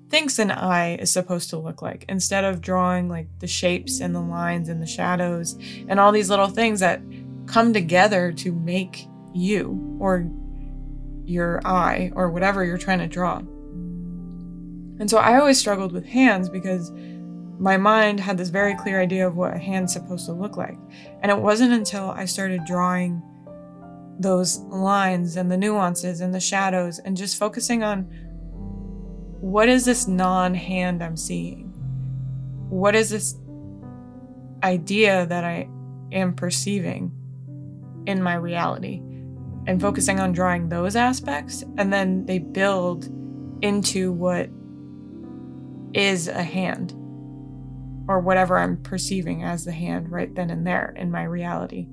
thinks 0.10 0.40
an 0.40 0.52
eye 0.52 0.96
is 0.96 1.12
supposed 1.12 1.50
to 1.50 1.58
look 1.58 1.82
like 1.82 2.06
instead 2.08 2.44
of 2.44 2.62
drawing 2.62 3.10
like 3.10 3.28
the 3.40 3.48
shapes 3.48 4.00
and 4.00 4.16
the 4.16 4.22
lines 4.22 4.70
and 4.70 4.82
the 4.82 4.88
shadows 4.88 5.58
and 5.88 6.00
all 6.00 6.12
these 6.12 6.30
little 6.30 6.48
things 6.48 6.80
that 6.80 7.02
come 7.46 7.74
together 7.74 8.32
to 8.32 8.52
make 8.52 9.06
you 9.34 9.98
or 10.00 10.30
your 11.26 11.62
eye 11.66 12.12
or 12.16 12.30
whatever 12.30 12.64
you're 12.64 12.78
trying 12.78 13.00
to 13.00 13.08
draw. 13.08 13.38
And 15.00 15.10
so 15.10 15.18
I 15.18 15.38
always 15.38 15.60
struggled 15.60 15.92
with 15.92 16.06
hands 16.06 16.50
because 16.50 16.92
my 17.60 17.78
mind 17.78 18.20
had 18.20 18.38
this 18.38 18.50
very 18.50 18.76
clear 18.76 19.02
idea 19.02 19.28
of 19.28 19.36
what 19.36 19.54
a 19.54 19.58
hand's 19.58 19.94
supposed 19.94 20.26
to 20.28 20.34
look 20.34 20.58
like. 20.58 20.78
And 21.22 21.32
it 21.32 21.38
wasn't 21.38 21.74
until 21.74 22.10
I 22.12 22.26
started 22.26 22.62
drawing 22.66 23.22
those 24.20 24.60
lines 24.60 25.38
and 25.38 25.52
the 25.52 25.58
nuances 25.58 26.22
and 26.22 26.34
the 26.34 26.40
shadows 26.40 27.00
and 27.00 27.16
just 27.16 27.38
focusing 27.38 27.84
on 27.84 28.04
what 29.40 29.70
is 29.70 29.86
this 29.86 30.08
non 30.08 30.54
hand 30.54 31.04
I'm 31.04 31.18
seeing? 31.18 31.68
What 32.70 32.96
is 32.96 33.10
this 33.10 33.36
idea 34.64 35.26
that 35.28 35.44
I 35.44 35.70
am 36.12 36.34
perceiving 36.34 37.12
in 38.08 38.22
my 38.22 38.36
reality? 38.36 39.02
And 39.68 39.82
focusing 39.82 40.20
on 40.20 40.32
drawing 40.32 40.70
those 40.70 40.96
aspects, 40.96 41.64
and 41.78 41.92
then 41.92 42.26
they 42.26 42.40
build 42.40 43.10
into 43.62 44.14
what 44.14 44.50
is 45.94 46.30
a 46.30 46.44
hand 46.44 46.94
or 48.08 48.22
whatever 48.22 48.58
I'm 48.58 48.78
perceiving 48.78 49.44
as 49.44 49.66
the 49.66 49.74
hand 49.74 50.10
right 50.10 50.34
then 50.34 50.50
and 50.50 50.66
there 50.66 50.94
in 50.96 51.12
my 51.12 51.24
reality. 51.24 51.88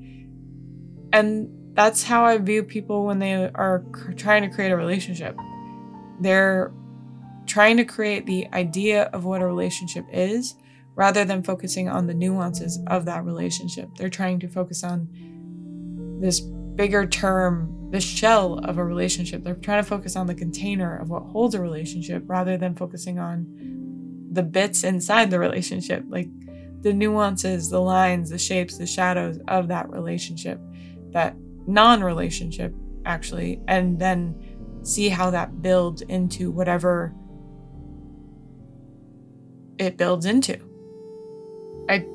And 1.13 1.51
that's 1.75 2.05
how 2.05 2.25
I 2.25 2.39
view 2.39 2.63
people 2.63 3.05
when 3.05 3.19
they 3.19 3.35
are 3.35 3.85
trying 4.17 4.49
to 4.49 4.55
create 4.55 4.71
a 4.71 4.77
relationship. 4.77 5.37
They're 6.21 6.73
trying 7.47 7.77
to 7.77 7.85
create 7.85 8.27
the 8.27 8.49
idea 8.53 9.05
of 9.13 9.25
what 9.25 9.43
a 9.43 9.47
relationship 9.47 10.07
is 10.13 10.55
rather 10.95 11.25
than 11.25 11.43
focusing 11.43 11.89
on 11.89 12.07
the 12.07 12.15
nuances 12.15 12.79
of 12.87 13.05
that 13.07 13.25
relationship. 13.25 13.91
They're 13.97 14.09
trying 14.09 14.39
to 14.41 14.49
focus 14.49 14.85
on 14.85 15.09
this 16.21 16.41
bigger 16.41 17.07
term, 17.07 17.91
the 17.91 18.01
shell 18.01 18.59
of 18.61 18.79
a 18.79 18.85
relationship. 18.85 19.43
They're 19.43 19.57
trying 19.57 19.83
to 19.83 19.89
focus 19.89 20.15
on 20.15 20.29
the 20.29 20.35
container 20.35 20.97
of 20.97 21.11
what 21.11 21.25
holds 21.25 21.55
a 21.57 21.61
relationship 21.61 22.23
rather 22.27 22.57
than 22.57 22.77
focusing 22.77 23.19
on 23.19 23.47
the 24.31 24.43
bits 24.43 24.85
inside 24.85 25.31
the 25.31 25.41
relationship, 25.41 26.05
like 26.09 26.29
the 26.83 26.93
nuances, 26.93 27.69
the 27.71 27.81
lines, 27.81 28.31
the 28.31 28.39
shapes, 28.39 28.79
the 28.79 28.87
shadows 28.87 29.39
of 29.49 29.69
that 29.69 29.91
relationship 29.91 30.61
that 31.11 31.37
non 31.67 32.03
relationship, 32.03 32.75
actually, 33.05 33.61
and 33.69 33.99
then 33.99 34.35
see 34.83 35.09
how 35.09 35.31
that 35.31 35.63
builds 35.63 36.03
into 36.03 36.51
whatever 36.51 37.15
it 39.79 39.97
builds 39.97 40.27
into. 40.27 40.59
I 41.89 42.07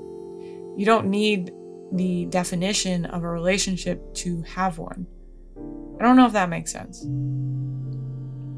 you 0.77 0.85
don't 0.85 1.07
need 1.07 1.51
the 1.91 2.25
definition 2.25 3.05
of 3.05 3.23
a 3.23 3.27
relationship 3.27 4.13
to 4.13 4.41
have 4.43 4.77
one. 4.77 5.07
I 5.99 6.03
don't 6.03 6.15
know 6.15 6.25
if 6.25 6.33
that 6.33 6.49
makes 6.49 6.71
sense. 6.71 7.05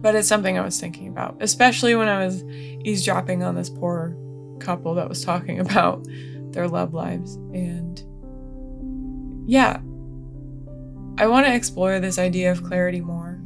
But 0.02 0.16
it's 0.16 0.28
something 0.28 0.58
I 0.58 0.62
was 0.62 0.80
thinking 0.80 1.08
about, 1.08 1.38
especially 1.42 1.96
when 1.96 2.08
I 2.08 2.26
was 2.26 2.44
eavesdropping 2.44 3.44
on 3.44 3.56
this 3.56 3.70
poor 3.70 4.16
couple 4.60 4.96
that 4.96 5.08
was 5.10 5.24
talking 5.24 5.60
about 5.68 6.06
their 6.52 6.68
love 6.68 6.94
lives. 6.94 7.36
And 7.54 8.04
yeah, 9.50 9.80
I 11.22 11.28
want 11.28 11.46
to 11.46 11.54
explore 11.54 12.00
this 12.00 12.18
idea 12.18 12.52
of 12.52 12.64
clarity 12.64 13.00
more. 13.00 13.40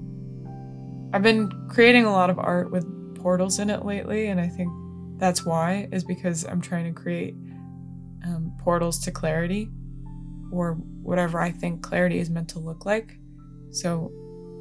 I've 1.11 1.21
been 1.21 1.51
creating 1.67 2.05
a 2.05 2.11
lot 2.13 2.29
of 2.29 2.39
art 2.39 2.71
with 2.71 2.85
portals 3.15 3.59
in 3.59 3.69
it 3.69 3.83
lately, 3.83 4.27
and 4.27 4.39
I 4.39 4.47
think 4.47 4.71
that's 5.17 5.45
why, 5.45 5.89
is 5.91 6.05
because 6.05 6.45
I'm 6.45 6.61
trying 6.61 6.85
to 6.85 6.97
create 6.97 7.35
um, 8.23 8.53
portals 8.59 8.99
to 8.99 9.11
clarity 9.11 9.67
or 10.53 10.75
whatever 11.03 11.41
I 11.41 11.51
think 11.51 11.83
clarity 11.83 12.19
is 12.19 12.29
meant 12.29 12.47
to 12.51 12.59
look 12.59 12.85
like. 12.85 13.17
So 13.71 14.09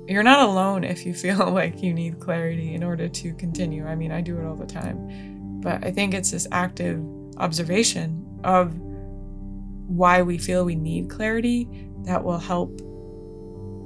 you're 0.09 0.24
not 0.24 0.48
alone 0.48 0.83
if 0.83 1.07
you 1.07 1.14
feel 1.24 1.53
like 1.53 1.85
you 1.85 1.94
need 1.94 2.18
clarity 2.18 2.74
in 2.74 2.83
order 2.83 3.09
to 3.09 3.35
continue. 3.35 3.87
I 3.87 3.94
mean, 3.94 4.11
I 4.11 4.22
do 4.22 4.37
it 4.40 4.44
all 4.44 4.57
the 4.57 4.66
time. 4.66 5.61
But 5.61 5.87
I 5.87 5.92
think 5.92 6.14
it's 6.14 6.33
this 6.33 6.48
active 6.50 7.00
observation 7.37 8.40
of 8.42 8.77
why 9.87 10.22
we 10.22 10.37
feel 10.37 10.64
we 10.64 10.74
need 10.74 11.11
clarity 11.11 11.68
that 12.07 12.24
will 12.24 12.38
help 12.38 12.81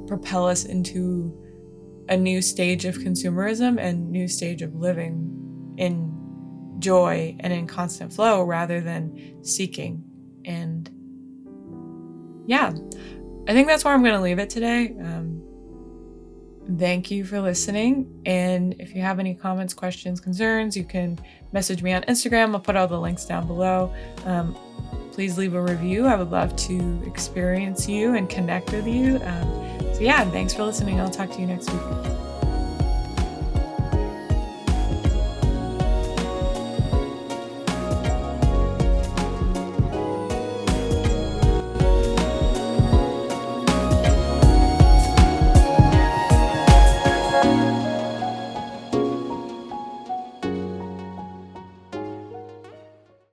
propel 0.08 0.48
us 0.48 0.64
into 0.64 1.32
a 2.08 2.16
new 2.16 2.42
stage 2.42 2.84
of 2.84 2.96
consumerism 2.96 3.78
and 3.78 4.10
new 4.10 4.26
stage 4.26 4.62
of 4.62 4.74
living 4.74 5.74
in 5.76 6.14
joy 6.78 7.36
and 7.40 7.52
in 7.52 7.66
constant 7.66 8.12
flow 8.12 8.42
rather 8.42 8.80
than 8.80 9.44
seeking. 9.44 10.02
And 10.44 10.90
yeah 12.48 12.72
i 13.46 13.52
think 13.52 13.68
that's 13.68 13.84
where 13.84 13.94
i'm 13.94 14.02
going 14.02 14.14
to 14.14 14.20
leave 14.20 14.40
it 14.40 14.50
today. 14.50 14.96
Um, 14.98 15.42
thank 16.78 17.10
you 17.10 17.24
for 17.24 17.40
listening. 17.40 18.20
And 18.26 18.74
if 18.78 18.94
you 18.94 19.02
have 19.02 19.18
any 19.20 19.34
comments 19.34 19.74
questions 19.74 20.20
concerns 20.20 20.76
you 20.76 20.84
can 20.84 21.18
message 21.52 21.82
me 21.82 21.92
on 21.92 22.02
instagram. 22.02 22.54
I'll 22.54 22.60
put 22.60 22.74
all 22.74 22.88
the 22.88 22.98
links 22.98 23.26
down 23.26 23.46
below. 23.46 23.94
Um, 24.24 24.56
please 25.18 25.36
leave 25.36 25.54
a 25.54 25.60
review 25.60 26.06
i 26.06 26.14
would 26.14 26.30
love 26.30 26.54
to 26.54 27.02
experience 27.04 27.88
you 27.88 28.14
and 28.14 28.30
connect 28.30 28.70
with 28.70 28.86
you 28.86 29.16
um, 29.24 29.68
so, 29.98 30.04
yeah, 30.04 30.24
thanks 30.30 30.54
for 30.54 30.62
listening. 30.62 31.00
I'll 31.00 31.10
talk 31.10 31.28
to 31.32 31.40
you 31.40 31.48
next 31.48 31.68
week. 31.72 32.47